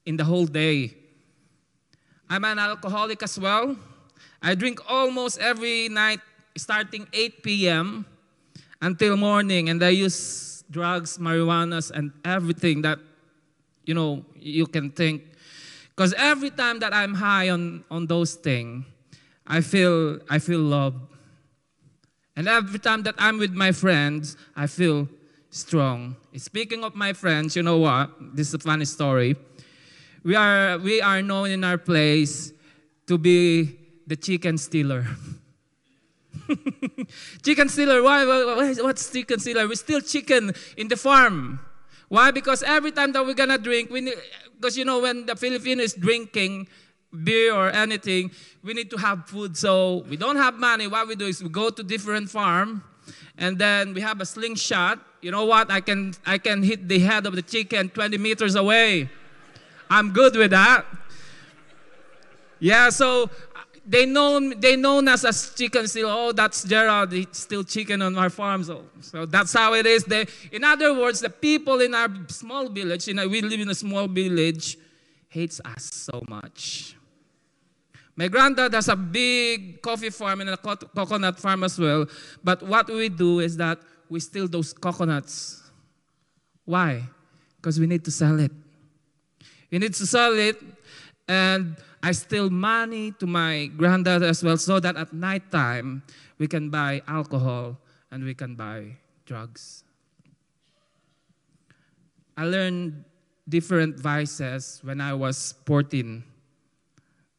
in 0.05 0.17
the 0.17 0.23
whole 0.23 0.45
day. 0.45 0.93
I'm 2.29 2.43
an 2.45 2.59
alcoholic 2.59 3.21
as 3.23 3.39
well. 3.39 3.75
I 4.41 4.55
drink 4.55 4.79
almost 4.89 5.39
every 5.39 5.89
night 5.89 6.19
starting 6.57 7.07
8 7.13 7.43
p.m. 7.43 8.05
until 8.81 9.15
morning, 9.15 9.69
and 9.69 9.83
I 9.83 9.89
use 9.89 10.63
drugs, 10.69 11.17
marijuanas, 11.17 11.91
and 11.91 12.11
everything 12.25 12.81
that 12.81 12.99
you 13.85 13.93
know 13.93 14.25
you 14.35 14.65
can 14.65 14.89
think. 14.89 15.23
Because 15.95 16.13
every 16.17 16.49
time 16.49 16.79
that 16.79 16.93
I'm 16.93 17.13
high 17.13 17.49
on, 17.49 17.83
on 17.91 18.07
those 18.07 18.33
things, 18.33 18.85
I 19.45 19.61
feel 19.61 20.19
I 20.29 20.39
feel 20.39 20.59
love. 20.59 20.95
And 22.35 22.47
every 22.47 22.79
time 22.79 23.03
that 23.03 23.15
I'm 23.19 23.37
with 23.37 23.53
my 23.53 23.71
friends, 23.71 24.35
I 24.55 24.65
feel 24.65 25.07
strong. 25.51 26.15
Speaking 26.35 26.83
of 26.83 26.95
my 26.95 27.13
friends, 27.13 27.55
you 27.55 27.61
know 27.61 27.77
what? 27.77 28.09
This 28.35 28.47
is 28.47 28.53
a 28.55 28.59
funny 28.59 28.85
story. 28.85 29.35
We 30.23 30.35
are 30.35 30.77
we 30.79 31.01
are 31.01 31.21
known 31.21 31.51
in 31.51 31.63
our 31.63 31.77
place 31.77 32.53
to 33.07 33.17
be 33.17 33.75
the 34.07 34.15
chicken 34.15 34.57
stealer. 34.57 35.05
chicken 37.43 37.67
stealer, 37.67 38.01
why? 38.01 38.23
What's 38.79 39.11
chicken 39.11 39.39
stealer? 39.39 39.67
We 39.67 39.75
steal 39.75 39.99
chicken 39.99 40.53
in 40.77 40.87
the 40.87 40.95
farm. 40.95 41.59
Why? 42.07 42.31
Because 42.31 42.63
every 42.63 42.91
time 42.91 43.11
that 43.13 43.25
we're 43.25 43.33
gonna 43.33 43.57
drink, 43.57 43.91
because 43.91 44.77
you 44.77 44.85
know 44.85 44.99
when 44.99 45.25
the 45.25 45.35
Filipino 45.35 45.83
is 45.83 45.93
drinking, 45.93 46.67
beer 47.11 47.53
or 47.53 47.69
anything, 47.69 48.31
we 48.63 48.73
need 48.73 48.89
to 48.91 48.97
have 48.97 49.27
food. 49.27 49.57
So 49.57 50.05
we 50.07 50.15
don't 50.15 50.37
have 50.37 50.55
money. 50.55 50.87
What 50.87 51.07
we 51.07 51.15
do 51.15 51.25
is 51.25 51.43
we 51.43 51.49
go 51.49 51.69
to 51.69 51.83
different 51.83 52.29
farm, 52.29 52.83
and 53.37 53.59
then 53.59 53.93
we 53.93 53.99
have 53.99 54.21
a 54.21 54.25
slingshot. 54.25 54.99
You 55.21 55.31
know 55.31 55.43
what? 55.43 55.69
I 55.69 55.81
can 55.81 56.13
I 56.25 56.37
can 56.37 56.63
hit 56.63 56.87
the 56.87 56.99
head 56.99 57.25
of 57.25 57.35
the 57.35 57.41
chicken 57.41 57.89
20 57.89 58.17
meters 58.17 58.55
away. 58.55 59.09
I'm 59.93 60.11
good 60.11 60.35
with 60.35 60.49
that. 60.49 60.85
Yeah. 62.59 62.89
So 62.89 63.29
they 63.85 64.07
know 64.07 64.53
they 64.55 64.75
known 64.75 65.07
us 65.07 65.23
as 65.23 65.53
chicken 65.53 65.87
still. 65.87 66.09
Oh, 66.09 66.31
that's 66.31 66.63
Gerald. 66.63 67.11
He 67.11 67.27
still 67.31 67.63
chicken 67.63 68.01
on 68.01 68.17
our 68.17 68.31
farm. 68.31 68.63
So, 68.63 68.85
so 69.01 69.27
that's 69.27 69.53
how 69.53 69.75
it 69.75 69.85
is. 69.85 70.03
They, 70.03 70.25
in 70.51 70.63
other 70.63 70.99
words, 70.99 71.19
the 71.19 71.29
people 71.29 71.79
in 71.81 71.93
our 71.93 72.09
small 72.29 72.69
village, 72.69 73.07
you 73.07 73.13
know, 73.13 73.27
we 73.27 73.41
live 73.41 73.59
in 73.59 73.69
a 73.69 73.75
small 73.75 74.07
village, 74.07 74.77
hates 75.29 75.61
us 75.63 75.91
so 75.93 76.23
much. 76.27 76.95
My 78.15 78.27
granddad 78.27 78.73
has 78.73 78.87
a 78.89 78.95
big 78.95 79.81
coffee 79.81 80.09
farm 80.09 80.41
and 80.41 80.49
a 80.51 80.57
coconut 80.57 81.39
farm 81.39 81.63
as 81.63 81.77
well. 81.77 82.07
But 82.43 82.63
what 82.63 82.87
we 82.87 83.09
do 83.09 83.41
is 83.41 83.57
that 83.57 83.79
we 84.09 84.19
steal 84.19 84.47
those 84.47 84.73
coconuts. 84.73 85.61
Why? 86.65 87.03
Because 87.57 87.79
we 87.79 87.85
need 87.85 88.05
to 88.05 88.11
sell 88.11 88.39
it. 88.39 88.51
We 89.73 89.79
need 89.79 89.95
to 89.95 90.05
sell 90.05 90.37
it, 90.37 90.61
and 91.27 91.77
I 92.03 92.11
steal 92.11 92.51
money 92.51 93.09
to 93.17 93.25
my 93.25 93.73
granddad 93.73 94.21
as 94.21 94.43
well 94.45 94.55
so 94.55 94.79
that 94.79 94.95
at 94.95 95.11
night 95.13 95.49
time 95.49 96.03
we 96.37 96.45
can 96.45 96.69
buy 96.69 97.01
alcohol 97.07 97.81
and 98.11 98.23
we 98.23 98.35
can 98.35 98.53
buy 98.53 99.01
drugs. 99.25 99.83
I 102.37 102.45
learned 102.45 103.03
different 103.49 103.97
vices 103.97 104.77
when 104.83 105.01
I 105.01 105.17
was 105.17 105.55
14 105.65 106.21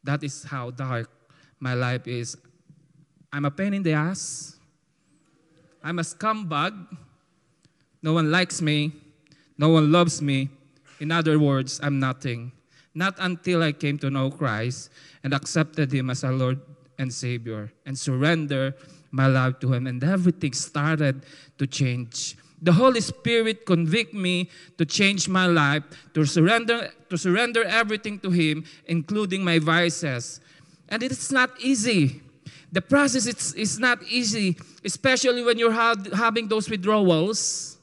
that 0.02 0.22
is 0.24 0.42
how 0.42 0.70
dark 0.70 1.08
my 1.60 1.74
life 1.74 2.08
is. 2.08 2.36
I'm 3.32 3.44
a 3.44 3.50
pain 3.50 3.74
in 3.74 3.82
the 3.82 3.92
ass. 3.92 4.58
I'm 5.82 5.98
a 6.00 6.02
scumbag. 6.02 6.74
No 8.02 8.12
one 8.12 8.30
likes 8.30 8.60
me. 8.60 8.92
No 9.56 9.70
one 9.70 9.92
loves 9.92 10.20
me. 10.20 10.50
In 11.04 11.12
other 11.12 11.38
words, 11.38 11.80
I'm 11.82 12.00
nothing. 12.00 12.50
Not 12.94 13.16
until 13.18 13.62
I 13.62 13.72
came 13.72 13.98
to 13.98 14.08
know 14.08 14.30
Christ 14.30 14.88
and 15.22 15.34
accepted 15.34 15.92
Him 15.92 16.08
as 16.08 16.24
our 16.24 16.32
Lord 16.32 16.58
and 16.98 17.12
Savior 17.12 17.70
and 17.84 17.92
surrender 17.92 18.74
my 19.10 19.26
life 19.26 19.60
to 19.60 19.70
Him. 19.70 19.86
And 19.86 20.02
everything 20.02 20.54
started 20.54 21.26
to 21.58 21.66
change. 21.66 22.38
The 22.62 22.72
Holy 22.72 23.02
Spirit 23.02 23.66
convict 23.66 24.14
me 24.14 24.48
to 24.78 24.86
change 24.86 25.28
my 25.28 25.44
life, 25.44 25.82
to 26.14 26.24
surrender, 26.24 26.88
to 27.10 27.18
surrender 27.18 27.64
everything 27.64 28.18
to 28.20 28.30
Him, 28.30 28.64
including 28.86 29.44
my 29.44 29.58
vices. 29.58 30.40
And 30.88 31.02
it's 31.02 31.30
not 31.30 31.50
easy. 31.60 32.22
The 32.72 32.80
process 32.80 33.26
is, 33.26 33.52
is 33.52 33.78
not 33.78 34.02
easy, 34.04 34.56
especially 34.82 35.44
when 35.44 35.58
you're 35.58 35.76
having 36.16 36.48
those 36.48 36.70
withdrawals. 36.70 37.73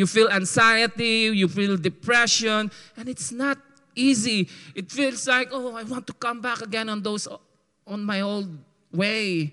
You 0.00 0.06
feel 0.06 0.30
anxiety, 0.30 1.28
you 1.28 1.46
feel 1.46 1.76
depression, 1.76 2.70
and 2.96 3.06
it's 3.06 3.32
not 3.32 3.58
easy. 3.94 4.48
It 4.74 4.90
feels 4.90 5.28
like, 5.28 5.48
oh, 5.52 5.76
I 5.76 5.82
want 5.82 6.06
to 6.06 6.14
come 6.14 6.40
back 6.40 6.62
again 6.62 6.88
on 6.88 7.02
those 7.02 7.28
on 7.86 8.02
my 8.02 8.22
old 8.22 8.48
way. 8.90 9.52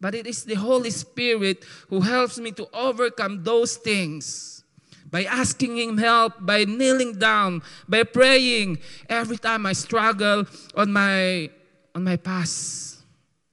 But 0.00 0.14
it 0.14 0.26
is 0.26 0.44
the 0.44 0.54
Holy 0.54 0.88
Spirit 0.88 1.66
who 1.90 2.00
helps 2.00 2.38
me 2.38 2.52
to 2.52 2.66
overcome 2.72 3.44
those 3.44 3.76
things 3.76 4.64
by 5.10 5.24
asking 5.24 5.76
Him 5.76 5.98
help, 5.98 6.40
by 6.40 6.64
kneeling 6.64 7.18
down, 7.18 7.60
by 7.86 8.04
praying 8.04 8.78
every 9.10 9.36
time 9.36 9.66
I 9.66 9.74
struggle 9.74 10.46
on 10.74 10.90
my, 10.90 11.50
on 11.94 12.02
my 12.02 12.16
past. 12.16 13.04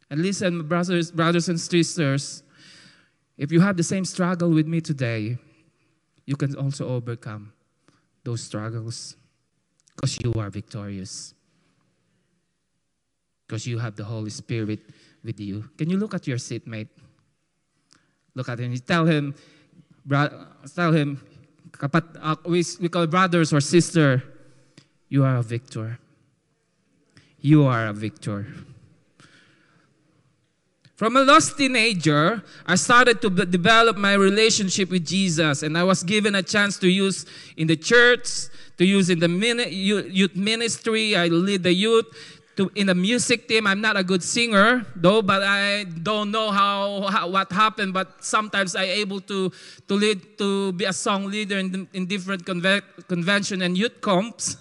And 0.10 0.22
listen, 0.22 0.64
brothers, 0.70 1.12
brothers 1.12 1.50
and 1.50 1.60
sisters, 1.60 2.44
if 3.38 3.52
you 3.52 3.60
have 3.60 3.76
the 3.76 3.84
same 3.84 4.06
struggle 4.06 4.50
with 4.52 4.68
me 4.68 4.80
today, 4.80 5.38
you 6.30 6.38
can 6.38 6.56
also 6.56 6.88
overcome 6.88 7.52
those 8.24 8.44
struggles 8.44 9.16
because 9.96 10.16
you 10.24 10.32
are 10.38 10.52
victorious. 10.52 11.34
Because 13.48 13.66
you 13.66 13.80
have 13.80 13.96
the 13.96 14.04
Holy 14.04 14.30
Spirit 14.30 14.80
with 15.24 15.40
you. 15.40 15.68
Can 15.76 15.90
you 15.90 15.98
look 15.98 16.14
at 16.14 16.28
your 16.28 16.38
seatmate? 16.38 16.90
Look 18.36 18.48
at 18.48 18.60
him. 18.60 18.78
Tell 18.78 19.08
him, 19.08 19.34
tell 20.76 20.94
him, 20.94 21.20
uh, 21.82 22.36
we, 22.46 22.64
we 22.80 22.90
call 22.90 23.08
brothers 23.08 23.52
or 23.52 23.60
sister, 23.60 24.22
you 25.08 25.26
are 25.26 25.38
a 25.38 25.42
victor. 25.42 25.98
You 27.40 27.66
are 27.66 27.88
a 27.88 27.94
victor. 27.94 28.46
From 31.00 31.16
a 31.16 31.24
lost 31.24 31.56
teenager, 31.56 32.44
I 32.68 32.76
started 32.76 33.22
to 33.22 33.30
develop 33.30 33.96
my 33.96 34.16
relationship 34.16 34.92
with 34.92 35.08
Jesus, 35.08 35.64
and 35.64 35.78
I 35.78 35.84
was 35.86 36.04
given 36.04 36.36
a 36.36 36.44
chance 36.44 36.78
to 36.80 36.90
use 36.90 37.26
in 37.56 37.68
the 37.68 37.78
church, 37.78 38.52
to 38.76 38.84
use 38.84 39.10
in 39.10 39.20
the 39.20 39.30
youth 39.32 40.36
ministry. 40.36 41.16
I 41.16 41.28
lead 41.28 41.64
the 41.64 41.72
youth, 41.72 42.04
to 42.58 42.70
in 42.76 42.88
the 42.88 42.96
music 42.96 43.48
team. 43.48 43.66
I'm 43.66 43.80
not 43.80 43.96
a 43.96 44.04
good 44.04 44.22
singer 44.22 44.86
though, 44.94 45.22
but 45.22 45.42
I 45.42 45.86
don't 45.86 46.32
know 46.32 46.52
how, 46.52 47.08
how 47.08 47.30
what 47.30 47.50
happened. 47.50 47.94
But 47.94 48.22
sometimes 48.22 48.76
I 48.76 48.84
able 49.00 49.22
to 49.32 49.54
to 49.88 49.94
lead 49.96 50.38
to 50.40 50.74
be 50.74 50.84
a 50.84 50.92
song 50.92 51.32
leader 51.32 51.60
in, 51.60 51.88
in 51.94 52.08
different 52.08 52.44
conve- 52.44 52.84
convention 53.08 53.62
and 53.62 53.78
youth 53.78 54.02
comps. 54.02 54.58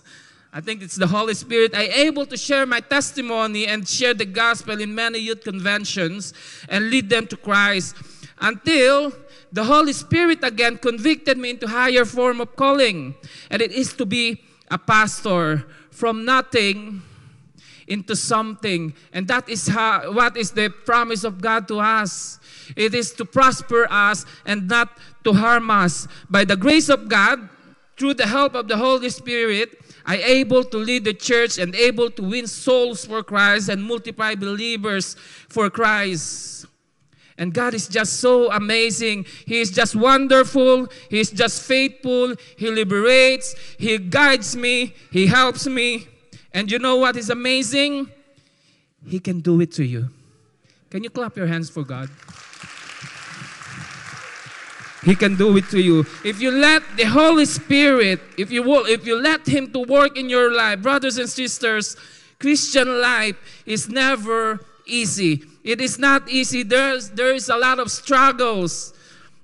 I 0.53 0.61
think 0.61 0.83
it's 0.83 0.97
the 0.97 1.07
Holy 1.07 1.35
Spirit. 1.35 1.75
I 1.75 1.85
able 2.09 2.25
to 2.27 2.37
share 2.37 2.65
my 2.65 2.81
testimony 2.81 3.67
and 3.67 3.87
share 3.87 4.15
the 4.15 4.25
gospel 4.25 4.81
in 4.81 4.95
many 4.95 5.19
youth 5.19 5.45
conventions 5.45 6.33
and 6.69 6.89
lead 6.89 7.11
them 7.11 7.27
to 7.27 7.37
Christ 7.37 7.97
until 8.41 9.13
the 9.53 9.65
Holy 9.65 9.93
Spirit 9.93 10.43
again 10.43 10.79
convicted 10.79 11.37
me 11.37 11.51
into 11.51 11.67
higher 11.67 12.05
form 12.05 12.41
of 12.41 12.57
calling, 12.57 13.15
and 13.51 13.61
it 13.61 13.73
is 13.73 13.93
to 13.95 14.07
be 14.07 14.43
a 14.71 14.79
pastor 14.79 15.67
from 15.91 16.25
nothing 16.25 17.03
into 17.87 18.15
something. 18.15 18.95
And 19.13 19.27
that 19.29 19.49
is 19.49 19.67
how, 19.67 20.13
what 20.13 20.37
is 20.37 20.53
the 20.53 20.69
promise 20.69 21.25
of 21.25 21.41
God 21.41 21.67
to 21.69 21.81
us. 21.81 22.39
It 22.77 22.95
is 22.95 23.13
to 23.13 23.25
prosper 23.25 23.87
us 23.91 24.27
and 24.45 24.69
not 24.69 24.99
to 25.25 25.33
harm 25.33 25.71
us. 25.71 26.07
By 26.29 26.45
the 26.45 26.57
grace 26.57 26.89
of 26.91 27.09
God, 27.09 27.49
through 27.97 28.15
the 28.15 28.27
help 28.27 28.55
of 28.55 28.69
the 28.69 28.77
Holy 28.77 29.11
Spirit, 29.11 29.81
I 30.09 30.17
able 30.17 30.65
to 30.65 30.79
lead 30.79 31.05
the 31.05 31.13
church 31.13 31.59
and 31.59 31.75
able 31.75 32.11
to 32.13 32.23
win 32.23 32.47
souls 32.47 33.05
for 33.05 33.23
Christ 33.23 33.69
and 33.69 33.85
multiply 33.85 34.35
believers 34.35 35.17
for 35.51 35.69
Christ. 35.69 36.65
And 37.37 37.53
God 37.53 37.75
is 37.75 37.87
just 37.87 38.15
so 38.15 38.51
amazing. 38.51 39.27
He 39.45 39.61
is 39.61 39.71
just 39.71 39.95
wonderful. 39.95 40.89
He 41.11 41.21
is 41.21 41.31
just 41.31 41.63
faithful. 41.63 42.35
He 42.57 42.71
liberates. 42.71 43.55
He 43.79 43.99
guides 43.99 44.57
me. 44.57 44.95
He 45.13 45.27
helps 45.27 45.67
me. 45.67 46.09
And 46.55 46.73
you 46.73 46.79
know 46.79 46.97
what 46.97 47.15
is 47.15 47.29
amazing? 47.29 48.11
He 49.07 49.21
can 49.21 49.41
do 49.41 49.61
it 49.61 49.73
to 49.73 49.85
you. 49.85 50.09
Can 50.89 51.05
you 51.05 51.11
clap 51.11 51.37
your 51.37 51.47
hands 51.47 51.69
for 51.69 51.85
God? 51.85 52.09
He 55.05 55.15
can 55.15 55.37
do 55.37 55.57
it 55.57 55.69
to 55.71 55.81
you. 55.81 56.05
If 56.25 56.41
you 56.41 56.51
let 56.51 56.83
the 56.97 57.05
Holy 57.05 57.45
Spirit, 57.45 58.21
if 58.37 58.51
you 58.51 58.63
will, 58.63 58.85
if 58.87 59.07
you 59.07 59.21
let 59.21 59.47
Him 59.47 59.73
to 59.73 59.81
work 59.81 60.17
in 60.17 60.29
your 60.29 60.53
life, 60.53 60.83
brothers 60.83 61.19
and 61.19 61.29
sisters, 61.29 61.97
Christian 62.41 63.01
life 63.01 63.37
is 63.65 63.89
never 63.89 64.61
easy. 64.87 65.43
It 65.63 65.81
is 65.81 65.99
not 65.99 66.29
easy. 66.29 66.63
There's, 66.63 67.11
there 67.11 67.33
is 67.33 67.49
a 67.49 67.57
lot 67.57 67.79
of 67.79 67.91
struggles. 67.91 68.93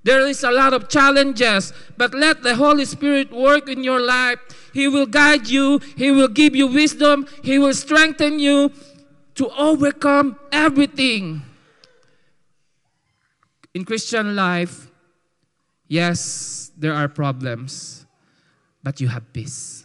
There 0.03 0.27
is 0.27 0.43
a 0.45 0.51
lot 0.51 0.73
of 0.73 0.88
challenges. 0.88 1.73
But 1.97 2.14
let 2.14 2.43
the 2.43 2.57
Holy 2.57 2.85
Spirit 2.85 3.33
work 3.33 3.69
in 3.69 3.85
your 3.85 4.01
life. 4.01 4.38
He 4.73 4.88
will 4.88 5.07
guide 5.07 5.49
you. 5.49 5.81
He 5.97 6.11
will 6.11 6.29
give 6.29 6.55
you 6.57 6.67
wisdom. 6.67 7.27
He 7.43 7.59
will 7.59 7.75
strengthen 7.75 8.38
you 8.38 8.73
to 9.37 9.51
overcome 9.51 10.38
everything. 10.53 11.43
In 13.73 13.85
Christian 13.85 14.37
life, 14.37 14.88
yes, 15.88 16.70
there 16.77 16.94
are 16.94 17.09
problems, 17.09 18.07
but 18.83 19.01
you 19.01 19.09
have 19.09 19.33
peace. 19.33 19.85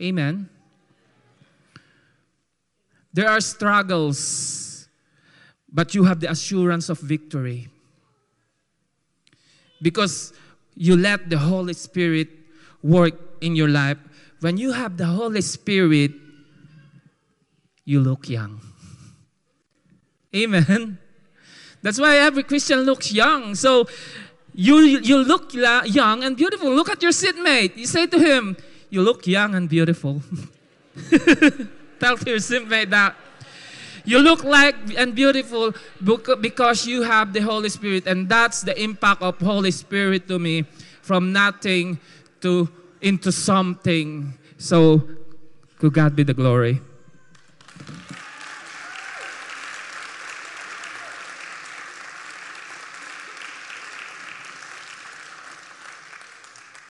Amen. 0.00 0.48
There 3.12 3.28
are 3.28 3.40
struggles, 3.40 4.88
but 5.70 5.94
you 5.94 6.04
have 6.04 6.20
the 6.20 6.30
assurance 6.30 6.88
of 6.88 7.00
victory. 7.00 7.68
Because 9.82 10.32
you 10.76 10.96
let 10.96 11.28
the 11.28 11.38
Holy 11.38 11.72
Spirit 11.72 12.28
work 12.82 13.14
in 13.40 13.56
your 13.56 13.68
life. 13.68 13.98
When 14.40 14.56
you 14.56 14.72
have 14.72 14.96
the 14.96 15.06
Holy 15.06 15.40
Spirit, 15.40 16.12
you 17.84 18.00
look 18.00 18.28
young. 18.28 18.60
Amen. 20.36 20.98
That's 21.82 21.98
why 21.98 22.18
every 22.18 22.42
Christian 22.42 22.80
looks 22.80 23.12
young. 23.12 23.54
So 23.54 23.88
you, 24.54 24.76
you 24.78 25.18
look 25.18 25.54
young 25.54 26.24
and 26.24 26.36
beautiful. 26.36 26.70
Look 26.74 26.90
at 26.90 27.02
your 27.02 27.12
seatmate. 27.12 27.76
You 27.76 27.86
say 27.86 28.06
to 28.06 28.18
him, 28.18 28.56
You 28.90 29.02
look 29.02 29.26
young 29.26 29.54
and 29.54 29.68
beautiful. 29.68 30.22
Tell 32.00 32.18
your 32.26 32.40
seatmate 32.40 32.90
that. 32.90 33.14
You 34.04 34.18
look 34.18 34.44
like 34.44 34.74
and 34.96 35.14
beautiful 35.14 35.74
because 36.40 36.86
you 36.86 37.02
have 37.02 37.32
the 37.32 37.40
Holy 37.40 37.68
Spirit. 37.68 38.06
And 38.06 38.28
that's 38.28 38.62
the 38.62 38.80
impact 38.80 39.22
of 39.22 39.38
Holy 39.38 39.70
Spirit 39.70 40.26
to 40.28 40.38
me 40.38 40.64
from 41.02 41.32
nothing 41.32 42.00
to 42.40 42.68
into 43.00 43.32
something. 43.32 44.34
So, 44.58 45.08
to 45.80 45.90
God 45.90 46.16
be 46.16 46.22
the 46.22 46.34
glory. 46.34 46.80